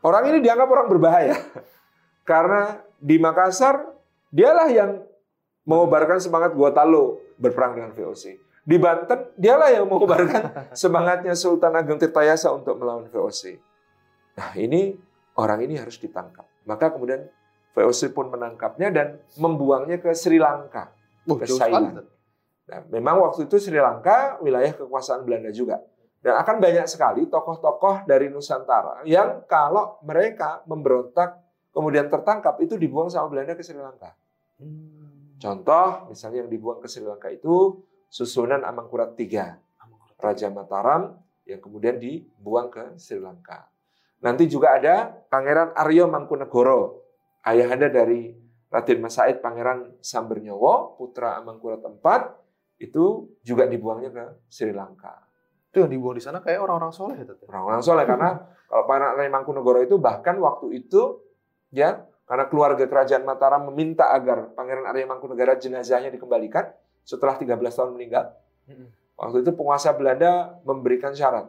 orang 0.01 0.33
ini 0.33 0.39
dianggap 0.41 0.65
orang 0.65 0.89
berbahaya 0.89 1.37
karena 2.31 2.81
di 2.97 3.21
Makassar 3.21 3.85
dialah 4.33 4.69
yang 4.73 5.05
mengobarkan 5.67 6.23
semangat 6.23 6.55
Gotalo 6.55 7.21
berperang 7.37 7.77
dengan 7.77 7.93
VOC. 7.93 8.39
Di 8.67 8.83
Banten 8.83 9.35
dialah 9.39 9.71
yang 9.71 9.87
mengobarkan 9.87 10.43
semangatnya 10.83 11.35
Sultan 11.39 11.75
Ageng 11.75 12.01
Tirtayasa 12.03 12.51
untuk 12.55 12.79
melawan 12.79 13.07
VOC. 13.07 13.59
Nah, 14.39 14.51
ini 14.59 14.95
orang 15.39 15.63
ini 15.63 15.79
harus 15.79 15.99
ditangkap. 16.03 16.47
Maka 16.67 16.91
kemudian 16.95 17.27
VOC 17.77 18.11
pun 18.11 18.33
menangkapnya 18.33 18.89
dan 18.91 19.07
membuangnya 19.39 20.03
ke 20.03 20.11
Sri 20.17 20.41
Lanka. 20.41 20.91
Oh, 21.27 21.39
ke 21.39 21.47
Thailand. 21.47 22.07
Nah, 22.67 22.81
memang 22.91 23.23
waktu 23.23 23.47
itu 23.47 23.59
Sri 23.63 23.79
Lanka 23.79 24.43
wilayah 24.43 24.75
kekuasaan 24.75 25.23
Belanda 25.23 25.55
juga. 25.55 25.79
Dan 26.19 26.35
akan 26.43 26.59
banyak 26.59 26.91
sekali 26.91 27.31
tokoh-tokoh 27.31 28.03
dari 28.03 28.27
Nusantara 28.27 29.07
yang 29.07 29.47
kalau 29.47 30.03
mereka 30.03 30.67
memberontak 30.67 31.39
kemudian 31.71 32.11
tertangkap 32.11 32.59
itu 32.59 32.75
dibuang 32.75 33.07
sama 33.07 33.31
Belanda 33.31 33.55
ke 33.55 33.63
Sri 33.63 33.79
Lanka. 33.79 34.11
Hmm. 34.59 34.96
Contoh 35.47 36.11
misalnya 36.11 36.43
yang 36.43 36.51
dibuang 36.51 36.83
ke 36.83 36.91
Sri 36.91 37.07
Lanka 37.07 37.31
itu 37.31 37.79
Susunan 38.11 38.67
Amangkurat 38.67 39.15
III, 39.15 39.63
Raja 40.19 40.51
Mataram 40.51 41.23
yang 41.47 41.63
kemudian 41.63 42.03
dibuang 42.03 42.67
ke 42.67 42.99
Sri 42.99 43.23
Lanka. 43.23 43.71
Nanti 44.27 44.51
juga 44.51 44.75
ada 44.75 45.07
Pangeran 45.07 45.71
Aryo 45.79 46.11
Mangkunegoro, 46.11 46.99
ayahanda 47.47 47.87
dari 47.87 48.35
Raden 48.67 48.99
Mas 48.99 49.15
Said 49.15 49.39
Pangeran 49.39 49.95
Sambernyowo, 50.03 50.99
putra 50.99 51.39
Amangkurat 51.39 51.79
IV, 51.79 52.07
itu 52.83 53.31
juga 53.47 53.71
dibuangnya 53.71 54.11
ke 54.11 54.25
Sri 54.51 54.75
Lanka. 54.75 55.15
Itu 55.71 55.87
yang 55.87 55.95
dibuang 55.95 56.19
di 56.19 56.27
sana 56.27 56.43
kayak 56.43 56.59
orang-orang 56.59 56.91
soleh 56.91 57.23
ya? 57.23 57.39
Orang-orang 57.47 57.83
soleh 57.87 58.03
karena 58.03 58.35
kalau 58.67 58.83
Pangeran 58.91 59.15
Aryo 59.15 59.31
Mangkunegoro 59.31 59.79
itu 59.79 59.95
bahkan 60.03 60.43
waktu 60.43 60.75
itu 60.75 61.23
ya 61.71 62.03
karena 62.27 62.45
keluarga 62.51 62.85
kerajaan 62.85 63.23
Mataram 63.23 63.71
meminta 63.71 64.11
agar 64.11 64.51
Pangeran 64.53 64.85
Arya 64.91 65.07
Mangkunegara 65.07 65.55
jenazahnya 65.57 66.11
dikembalikan 66.11 66.75
setelah 67.07 67.39
13 67.39 67.55
tahun 67.71 67.95
meninggal. 67.95 68.35
Waktu 69.17 69.47
itu 69.47 69.51
penguasa 69.55 69.95
Belanda 69.95 70.59
memberikan 70.67 71.15
syarat. 71.15 71.47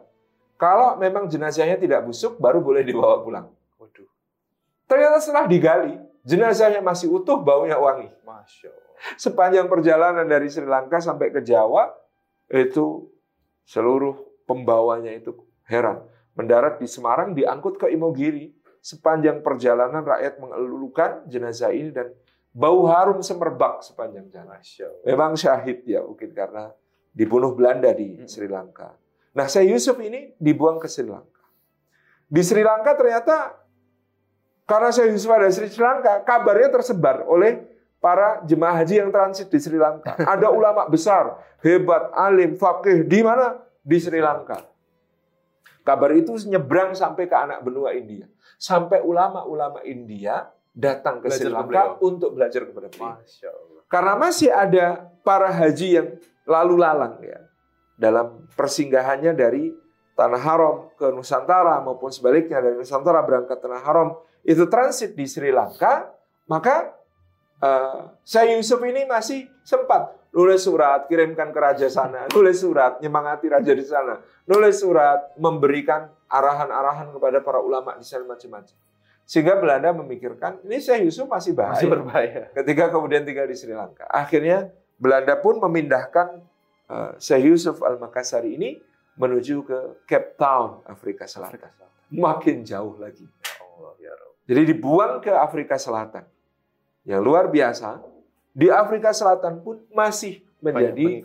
Kalau 0.58 0.98
memang 0.98 1.26
jenazahnya 1.30 1.78
tidak 1.78 2.02
busuk, 2.06 2.38
baru 2.38 2.58
boleh 2.62 2.82
dibawa 2.82 3.22
pulang. 3.22 3.46
Waduh, 3.78 4.06
Ternyata 4.90 5.18
setelah 5.22 5.46
digali, 5.46 5.94
jenazahnya 6.26 6.82
masih 6.82 7.10
utuh, 7.14 7.38
baunya 7.38 7.78
wangi. 7.78 8.10
masya 8.26 8.70
Allah. 8.70 8.86
Sepanjang 9.14 9.70
perjalanan 9.70 10.26
dari 10.26 10.50
Sri 10.50 10.66
Lanka 10.66 10.98
sampai 10.98 11.30
ke 11.30 11.38
Jawa, 11.46 11.94
itu 12.50 13.06
seluruh 13.62 14.18
pembawanya 14.50 15.14
itu 15.14 15.30
heran. 15.70 16.02
Mendarat 16.34 16.82
di 16.82 16.90
Semarang, 16.90 17.34
diangkut 17.38 17.78
ke 17.78 17.86
Imogiri. 17.94 18.57
Sepanjang 18.78 19.42
perjalanan 19.42 20.02
rakyat 20.06 20.38
mengeluhkan 20.38 21.26
jenazah 21.26 21.74
ini 21.74 21.90
dan 21.90 22.14
bau 22.54 22.86
harum 22.88 23.20
semerbak 23.20 23.82
sepanjang 23.84 24.30
jalan. 24.30 24.58
Memang 25.04 25.34
syahid 25.34 25.82
ya 25.84 26.02
mungkin 26.02 26.30
karena 26.32 26.70
dibunuh 27.12 27.54
Belanda 27.54 27.90
di. 27.90 28.22
Sri 28.30 28.46
Lanka. 28.46 28.94
Nah, 29.34 29.46
saya 29.46 29.66
Yusuf 29.70 29.98
ini 30.02 30.34
dibuang 30.38 30.78
ke 30.78 30.86
Sri 30.90 31.06
Lanka. 31.06 31.42
Di 32.28 32.42
Sri 32.42 32.62
Lanka 32.62 32.94
ternyata 32.94 33.54
karena 34.68 34.90
saya 34.92 35.08
Yusuf 35.08 35.32
ada 35.32 35.48
di 35.48 35.54
Sri 35.56 35.70
Lanka, 35.80 36.20
kabarnya 36.22 36.68
tersebar 36.68 37.24
oleh 37.24 37.64
para 37.98 38.42
jemaah 38.46 38.78
haji 38.82 39.00
yang 39.00 39.10
transit 39.10 39.48
di 39.48 39.58
Sri 39.58 39.80
Lanka. 39.80 40.14
Ada 40.32 40.52
ulama 40.54 40.86
besar, 40.86 41.40
hebat, 41.62 42.14
alim, 42.14 42.54
fakih 42.54 43.02
di 43.02 43.24
mana? 43.24 43.58
Di 43.82 43.98
Sri 43.98 44.22
Lanka. 44.22 44.60
Kabar 45.82 46.12
itu 46.12 46.36
nyebrang 46.46 46.92
sampai 46.92 47.24
ke 47.26 47.32
anak 47.32 47.64
benua 47.64 47.96
India. 47.96 48.28
Sampai 48.58 48.98
ulama-ulama 49.00 49.80
India 49.86 50.50
datang 50.74 51.22
ke 51.22 51.30
Belajar 51.30 51.46
Sri 51.46 51.54
Lanka 51.54 51.98
untuk 52.02 52.34
belajar 52.34 52.62
kepada 52.66 52.86
beliau. 52.90 53.14
Masya 53.18 53.48
Allah. 53.50 53.82
Karena 53.86 54.14
masih 54.18 54.50
ada 54.50 54.86
para 55.22 55.50
haji 55.50 55.88
yang 55.94 56.08
lalu 56.44 56.74
lalang 56.76 57.22
ya 57.22 57.40
dalam 57.98 58.46
persinggahannya 58.58 59.32
dari 59.38 59.70
tanah 60.18 60.42
haram 60.42 60.74
ke 60.98 61.14
Nusantara 61.14 61.78
maupun 61.82 62.10
sebaliknya 62.10 62.58
dari 62.58 62.74
Nusantara 62.74 63.22
berangkat 63.22 63.62
tanah 63.62 63.82
haram 63.86 64.08
itu 64.42 64.66
transit 64.66 65.14
di 65.14 65.30
Sri 65.30 65.54
Lanka, 65.54 66.10
maka 66.50 66.94
eh, 67.62 68.00
saya 68.26 68.58
Yusuf 68.58 68.82
ini 68.82 69.06
masih 69.06 69.46
sempat 69.62 70.17
nulis 70.38 70.62
surat, 70.62 71.10
kirimkan 71.10 71.50
ke 71.50 71.58
raja 71.58 71.90
sana, 71.90 72.30
nulis 72.30 72.62
surat, 72.62 73.02
nyemangati 73.02 73.50
raja 73.50 73.74
di 73.74 73.82
sana, 73.82 74.22
nulis 74.46 74.78
surat, 74.78 75.34
memberikan 75.34 76.06
arahan-arahan 76.30 77.10
kepada 77.10 77.42
para 77.42 77.58
ulama 77.58 77.98
di 77.98 78.06
sana 78.06 78.22
macam-macam. 78.22 78.78
Sehingga 79.26 79.58
Belanda 79.58 79.90
memikirkan, 79.92 80.62
ini 80.62 80.78
Syekh 80.78 81.10
Yusuf 81.10 81.26
masih 81.26 81.52
bahaya 81.58 81.74
Masih 81.74 81.90
berbahaya. 81.90 82.42
ketika 82.54 82.88
kemudian 82.94 83.26
tinggal 83.26 83.50
di 83.50 83.58
Sri 83.58 83.74
Lanka. 83.74 84.06
Akhirnya 84.08 84.70
Belanda 84.94 85.34
pun 85.36 85.58
memindahkan 85.58 86.38
uh, 86.86 87.12
Syekh 87.18 87.50
Yusuf 87.50 87.82
Al-Makassari 87.82 88.54
ini 88.54 88.78
menuju 89.18 89.66
ke 89.66 89.78
Cape 90.06 90.38
Town, 90.38 90.86
Afrika 90.86 91.26
Selatan. 91.26 91.58
Afrika 91.58 91.68
Selatan. 91.74 92.14
Makin 92.14 92.56
jauh 92.64 92.94
lagi. 92.96 93.26
Ya 93.26 93.90
ya. 94.08 94.14
Jadi 94.48 94.62
dibuang 94.72 95.20
ke 95.20 95.34
Afrika 95.34 95.76
Selatan. 95.76 96.24
Yang 97.04 97.20
luar 97.20 97.52
biasa, 97.52 98.00
di 98.52 98.68
Afrika 98.72 99.14
Selatan 99.14 99.60
pun 99.64 99.82
masih 99.94 100.42
menjadi 100.58 101.22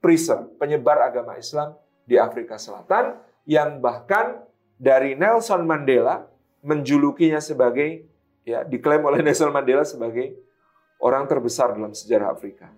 preacher, 0.00 0.48
penyebar 0.56 1.04
agama 1.04 1.36
Islam 1.36 1.76
di 2.08 2.16
Afrika 2.16 2.56
Selatan 2.56 3.20
yang 3.44 3.78
bahkan 3.78 4.40
dari 4.80 5.12
Nelson 5.14 5.68
Mandela 5.68 6.24
menjulukinya 6.64 7.40
sebagai 7.40 8.08
ya 8.48 8.64
diklaim 8.64 9.04
oleh 9.04 9.20
Nelson 9.26 9.52
Mandela 9.52 9.84
sebagai 9.84 10.36
orang 11.00 11.28
terbesar 11.28 11.76
dalam 11.76 11.92
sejarah 11.92 12.32
Afrika. 12.32 12.68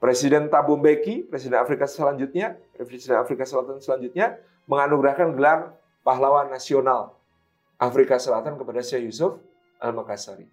Presiden 0.00 0.52
Thabo 0.52 0.76
Mbeki, 0.76 1.32
presiden 1.32 1.56
Afrika 1.56 1.88
selanjutnya, 1.88 2.60
presiden 2.76 3.16
Afrika 3.16 3.48
Selatan 3.48 3.80
selanjutnya 3.80 4.36
menganugerahkan 4.68 5.32
gelar 5.32 5.72
pahlawan 6.04 6.52
nasional 6.52 7.16
Afrika 7.80 8.20
Selatan 8.20 8.60
kepada 8.60 8.84
Syekh 8.84 9.08
Yusuf 9.08 9.40
Al-Makassari. 9.80 10.44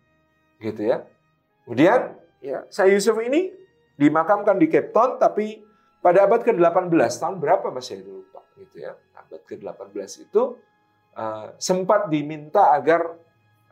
Gitu 0.63 0.87
ya. 0.87 1.03
Kemudian 1.67 2.15
ya 2.41 2.65
Syekh 2.67 2.97
Yusuf 2.97 3.15
ini 3.21 3.53
dimakamkan 3.95 4.57
di 4.57 4.67
Cape 4.67 4.89
Town 4.89 5.21
tapi 5.21 5.61
pada 6.01 6.25
abad 6.25 6.41
ke-18 6.41 6.89
tahun 7.21 7.37
berapa 7.37 7.69
masih 7.69 8.01
saya 8.01 8.09
lupa 8.09 8.41
gitu 8.57 8.75
ya. 8.81 8.97
Abad 9.13 9.41
ke-18 9.45 10.25
itu 10.25 10.57
uh, 11.13 11.53
sempat 11.61 12.09
diminta 12.09 12.73
agar 12.73 13.05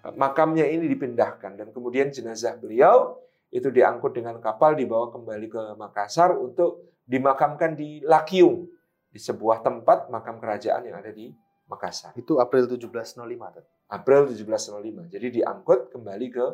uh, 0.05 0.13
makamnya 0.13 0.69
ini 0.69 0.86
dipindahkan 0.86 1.58
dan 1.58 1.67
kemudian 1.73 2.13
jenazah 2.13 2.53
beliau 2.62 3.17
itu 3.49 3.73
diangkut 3.73 4.13
dengan 4.13 4.38
kapal 4.38 4.77
dibawa 4.77 5.10
kembali 5.10 5.47
ke 5.49 5.62
Makassar 5.73 6.38
untuk 6.38 7.01
dimakamkan 7.10 7.73
di 7.73 7.97
Lakiung 8.05 8.69
di 9.10 9.17
sebuah 9.17 9.65
tempat 9.65 10.13
makam 10.13 10.38
kerajaan 10.38 10.86
yang 10.86 11.01
ada 11.01 11.10
di 11.10 11.34
Makassar. 11.65 12.13
Itu 12.13 12.38
April 12.38 12.69
1705. 12.69 13.17
Tat. 13.25 13.65
April 13.89 14.29
1705. 14.29 15.10
Jadi 15.10 15.27
diangkut 15.41 15.89
kembali 15.89 16.27
ke 16.29 16.45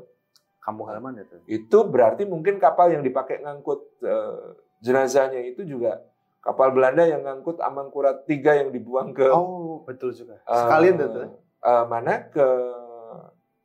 Kampung 0.66 0.90
halaman 0.90 1.22
ya. 1.22 1.26
Tat? 1.26 1.46
itu 1.46 1.78
berarti 1.86 2.26
mungkin 2.26 2.58
kapal 2.58 2.90
yang 2.90 3.00
dipakai 3.00 3.38
ngangkut 3.40 4.02
eh, 4.02 4.58
jenazahnya 4.82 5.46
itu 5.46 5.62
juga 5.62 6.02
kapal 6.42 6.74
Belanda 6.74 7.06
yang 7.06 7.22
ngangkut 7.22 7.58
Amangkurat 7.58 8.26
3 8.26 8.34
yang 8.60 8.70
dibuang 8.70 9.14
ke 9.14 9.30
Oh, 9.30 9.82
betul 9.88 10.10
juga. 10.10 10.42
eh, 10.42 10.58
Sekalian 10.58 10.98
tuh. 10.98 11.10
Tat. 11.14 11.30
eh, 11.64 11.84
mana 11.86 12.14
ke 12.28 12.48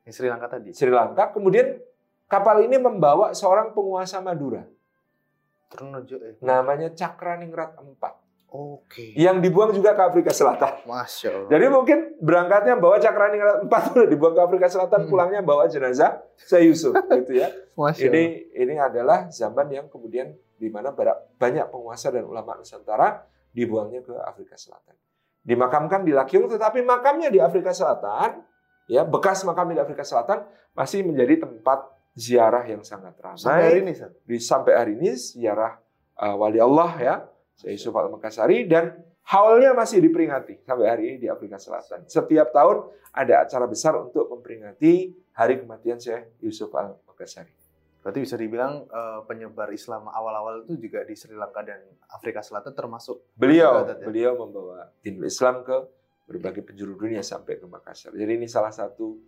Yang 0.05 0.15
Sri 0.15 0.29
Lanka 0.29 0.49
tadi. 0.49 0.71
Sri 0.73 0.89
Lanka. 0.89 1.29
Kemudian 1.31 1.81
kapal 2.25 2.61
ini 2.63 2.77
membawa 2.77 3.33
seorang 3.33 3.73
penguasa 3.73 4.21
Madura 4.21 4.65
Ternojo 5.67 6.17
eh. 6.19 6.35
namanya 6.41 6.91
Cakraningrat 6.91 7.79
IV 7.79 8.03
Oke. 8.51 9.15
yang 9.15 9.39
dibuang 9.39 9.71
juga 9.71 9.95
ke 9.95 10.03
Afrika 10.03 10.35
Selatan. 10.35 10.83
Masya 10.85 11.29
Allah. 11.31 11.49
Jadi 11.49 11.67
mungkin 11.71 11.99
berangkatnya 12.19 12.75
bawa 12.77 12.99
IV 12.99 13.85
udah 13.95 14.09
dibuang 14.13 14.35
ke 14.35 14.43
Afrika 14.43 14.67
Selatan, 14.67 15.07
Hmm. 15.07 15.11
pulangnya 15.11 15.41
bawa 15.41 15.71
jenazah 15.71 16.19
Syekh 16.35 16.71
Yusuf 16.75 16.93
gitu 16.99 17.39
ya. 17.39 17.49
Masya 17.79 18.11
Allah. 18.11 18.11
Ini 18.11 18.23
ini 18.59 18.75
adalah 18.77 19.19
zaman 19.31 19.71
yang 19.71 19.87
kemudian 19.87 20.35
di 20.59 20.69
mana 20.69 20.91
banyak 21.39 21.67
penguasa 21.71 22.11
dan 22.11 22.27
ulama 22.27 22.59
Nusantara 22.59 23.23
dibuangnya 23.51 24.03
ke 24.03 24.13
Afrika 24.19 24.59
Selatan. 24.59 24.93
Dimakamkan 25.41 26.05
di 26.05 26.13
Lakyung, 26.13 26.53
tetapi 26.53 26.85
makamnya 26.85 27.33
di 27.33 27.41
Afrika 27.41 27.73
Selatan, 27.73 28.45
ya 28.91 29.09
bekas 29.09 29.41
makamnya 29.49 29.81
di 29.81 29.83
Afrika 29.89 30.05
Selatan 30.05 30.45
masih 30.77 31.01
menjadi 31.01 31.49
tempat 31.49 31.89
ziarah 32.13 32.67
yang 32.69 32.85
sangat 32.85 33.17
Sampai 33.39 33.73
hari 33.73 33.81
ramai. 33.81 33.95
ini. 33.97 34.21
Di 34.27 34.37
sampai 34.37 34.73
hari 34.77 34.93
ini 35.01 35.17
ziarah 35.17 35.81
uh, 36.21 36.37
wali 36.37 36.61
Allah 36.61 36.91
ya, 37.01 37.15
Syekh 37.61 37.77
Yusuf 37.77 37.93
Al 37.93 38.09
Makassari 38.09 38.65
dan 38.65 38.97
haulnya 39.29 39.77
masih 39.77 40.01
diperingati 40.01 40.65
sampai 40.65 40.87
hari 40.89 41.03
ini 41.13 41.17
di 41.21 41.29
Afrika 41.29 41.61
Selatan. 41.61 42.09
Setiap 42.09 42.57
tahun 42.57 42.89
ada 43.13 43.45
acara 43.45 43.69
besar 43.69 44.01
untuk 44.01 44.33
memperingati 44.33 45.13
hari 45.37 45.61
kematian 45.61 46.01
Syekh 46.01 46.41
Yusuf 46.41 46.73
Al 46.73 46.97
Makassari. 47.05 47.53
Berarti 48.01 48.25
bisa 48.25 48.41
dibilang 48.41 48.89
eh, 48.89 49.21
penyebar 49.29 49.69
Islam 49.77 50.09
awal-awal 50.09 50.65
itu 50.65 50.81
juga 50.81 51.05
di 51.05 51.13
Sri 51.13 51.37
Lanka 51.37 51.61
dan 51.61 51.85
Afrika 52.09 52.41
Selatan 52.41 52.73
termasuk 52.73 53.37
Beliau 53.37 53.85
Betul, 53.85 53.93
ya. 53.93 54.07
beliau 54.09 54.33
membawa 54.41 54.89
dinul 55.05 55.29
Islam 55.29 55.61
ke 55.61 55.77
berbagai 56.25 56.65
penjuru 56.65 56.97
dunia 56.97 57.21
sampai 57.21 57.61
ke 57.61 57.69
Makassar. 57.69 58.17
Jadi 58.17 58.41
ini 58.41 58.49
salah 58.49 58.73
satu 58.73 59.21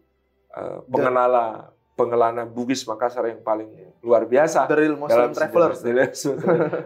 uh, 0.56 0.88
pengenala 0.88 1.68
pengelana 1.92 2.48
Bugis 2.48 2.88
Makassar 2.88 3.28
yang 3.28 3.44
paling 3.44 3.68
luar 4.00 4.24
biasa 4.24 4.64
The 4.66 4.76
Real 4.76 4.96
Muslim 4.96 5.30
Traveler. 5.30 5.76
sejarah. 5.76 6.08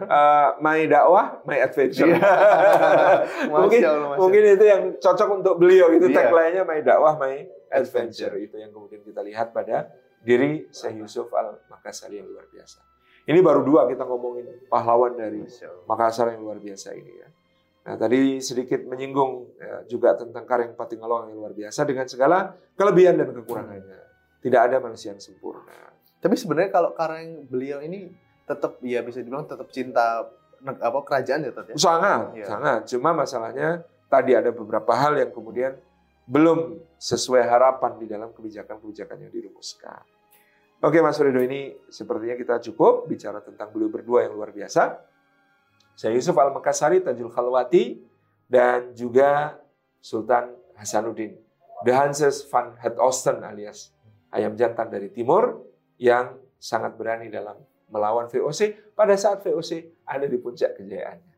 Uh, 0.05 0.49
my 0.65 0.83
dakwah, 0.85 1.41
my 1.47 1.57
adventure. 1.57 2.11
Iya. 2.11 2.19
mungkin 3.53 3.81
Allah, 3.81 4.17
mungkin 4.19 4.41
itu 4.43 4.65
yang 4.67 4.83
cocok 4.99 5.29
untuk 5.41 5.55
beliau 5.57 5.89
itu 5.95 6.11
Iya. 6.11 6.15
tagline-nya 6.27 6.63
my 6.67 6.79
dakwah, 6.83 7.15
my 7.15 7.33
Adventure. 7.71 8.31
adventure. 8.31 8.33
Itu 8.37 8.55
yang 8.59 8.71
kemudian 8.75 9.01
kita 9.01 9.21
lihat 9.23 9.51
pada 9.51 9.89
diri 10.21 10.67
Syekh 10.69 10.99
Yusuf 10.99 11.31
Al 11.33 11.55
Makassari 11.71 12.19
yang 12.19 12.27
luar 12.27 12.45
biasa. 12.51 12.83
Ini 13.27 13.39
baru 13.43 13.63
dua 13.63 13.87
kita 13.91 14.07
ngomongin 14.07 14.67
pahlawan 14.67 15.15
dari. 15.15 15.43
Makassar 15.83 16.31
yang 16.31 16.43
luar 16.43 16.59
biasa 16.59 16.95
ini 16.95 17.11
ya. 17.11 17.27
Nah 17.87 17.95
tadi 17.95 18.43
sedikit 18.43 18.83
menyinggung 18.83 19.47
ya, 19.55 19.83
juga 19.87 20.11
tentang 20.19 20.43
Kareng 20.43 20.75
Patinggalong 20.75 21.31
yang 21.31 21.39
luar 21.39 21.55
biasa 21.55 21.87
dengan 21.87 22.03
segala 22.03 22.51
kelebihan 22.75 23.15
dan 23.15 23.31
kekurangannya. 23.31 23.96
Tidak 24.37 24.61
ada 24.61 24.77
manusia 24.77 25.11
yang 25.13 25.21
sempurna. 25.21 25.73
Tapi 26.17 26.35
sebenarnya 26.37 26.69
kalau 26.73 26.91
karang 26.93 27.45
beliau 27.45 27.81
ini 27.81 28.09
tetap 28.45 28.79
ya 28.81 29.03
bisa 29.03 29.19
dibilang 29.21 29.45
tetap 29.45 29.67
cinta 29.69 30.25
apa 30.63 30.99
kerajaan 31.05 31.45
ya 31.45 31.51
Tat 31.53 31.67
ya. 31.69 31.75
Sangat, 31.77 32.21
Iya. 32.33 32.45
sangat. 32.49 32.79
Cuma 32.89 33.13
masalahnya 33.13 33.85
tadi 34.09 34.33
ada 34.33 34.49
beberapa 34.49 34.89
hal 34.97 35.17
yang 35.19 35.29
kemudian 35.29 35.77
belum 36.27 36.81
sesuai 36.97 37.43
harapan 37.45 38.01
di 38.01 38.05
dalam 38.09 38.29
kebijakan-kebijakan 38.33 39.27
yang 39.27 39.31
dirumuskan. 39.31 40.01
Oke 40.77 41.01
Mas 41.01 41.17
Rido 41.17 41.41
ini 41.41 41.73
sepertinya 41.89 42.37
kita 42.37 42.61
cukup 42.69 43.09
bicara 43.09 43.41
tentang 43.41 43.73
beliau 43.73 43.89
berdua 43.89 44.25
yang 44.29 44.37
luar 44.37 44.53
biasa. 44.53 45.01
Saya 45.97 46.13
Yusuf 46.13 46.37
Al-Makassari, 46.37 47.01
Tajul 47.01 47.33
Khalwati, 47.33 47.97
dan 48.45 48.93
juga 48.93 49.57
Sultan 49.97 50.53
Hasanuddin. 50.77 51.33
The 51.81 51.93
Hanses 51.93 52.45
van 52.45 52.77
Het 52.77 52.93
Oosten 53.01 53.41
alias 53.41 53.89
ayam 54.33 54.53
jantan 54.55 54.87
dari 54.91 55.11
timur 55.11 55.63
yang 55.97 56.35
sangat 56.57 56.97
berani 56.97 57.31
dalam 57.31 57.57
melawan 57.87 58.27
VOC 58.27 58.91
pada 58.93 59.15
saat 59.15 59.39
VOC 59.45 60.03
ada 60.03 60.25
di 60.27 60.37
puncak 60.37 60.75
kejayaannya. 60.75 61.33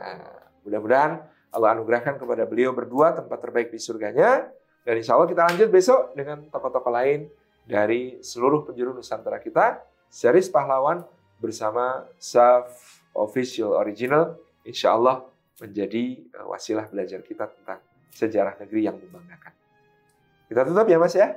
Nah, 0.00 0.48
mudah-mudahan 0.64 1.12
Allah 1.50 1.70
anugerahkan 1.76 2.16
kepada 2.16 2.46
beliau 2.46 2.70
berdua 2.70 3.12
tempat 3.12 3.38
terbaik 3.42 3.68
di 3.74 3.78
surganya. 3.82 4.48
Dan 4.80 4.96
insya 4.96 5.18
Allah 5.18 5.28
kita 5.28 5.44
lanjut 5.44 5.68
besok 5.68 6.16
dengan 6.16 6.48
tokoh-tokoh 6.48 6.88
lain 6.88 7.28
dari 7.68 8.22
seluruh 8.24 8.64
penjuru 8.64 8.96
Nusantara 8.96 9.36
kita. 9.42 9.84
Series 10.08 10.48
pahlawan 10.48 11.04
bersama 11.38 12.08
Saf 12.16 12.70
Official 13.12 13.76
Original. 13.76 14.40
Insya 14.64 14.96
Allah 14.96 15.26
menjadi 15.60 16.24
eh, 16.24 16.46
wasilah 16.48 16.88
belajar 16.88 17.20
kita 17.20 17.50
tentang 17.50 17.84
sejarah 18.10 18.56
negeri 18.56 18.88
yang 18.88 18.96
membanggakan. 18.96 19.52
Kita 20.48 20.66
tutup 20.66 20.86
ya 20.88 20.98
Mas 20.98 21.14
ya. 21.14 21.36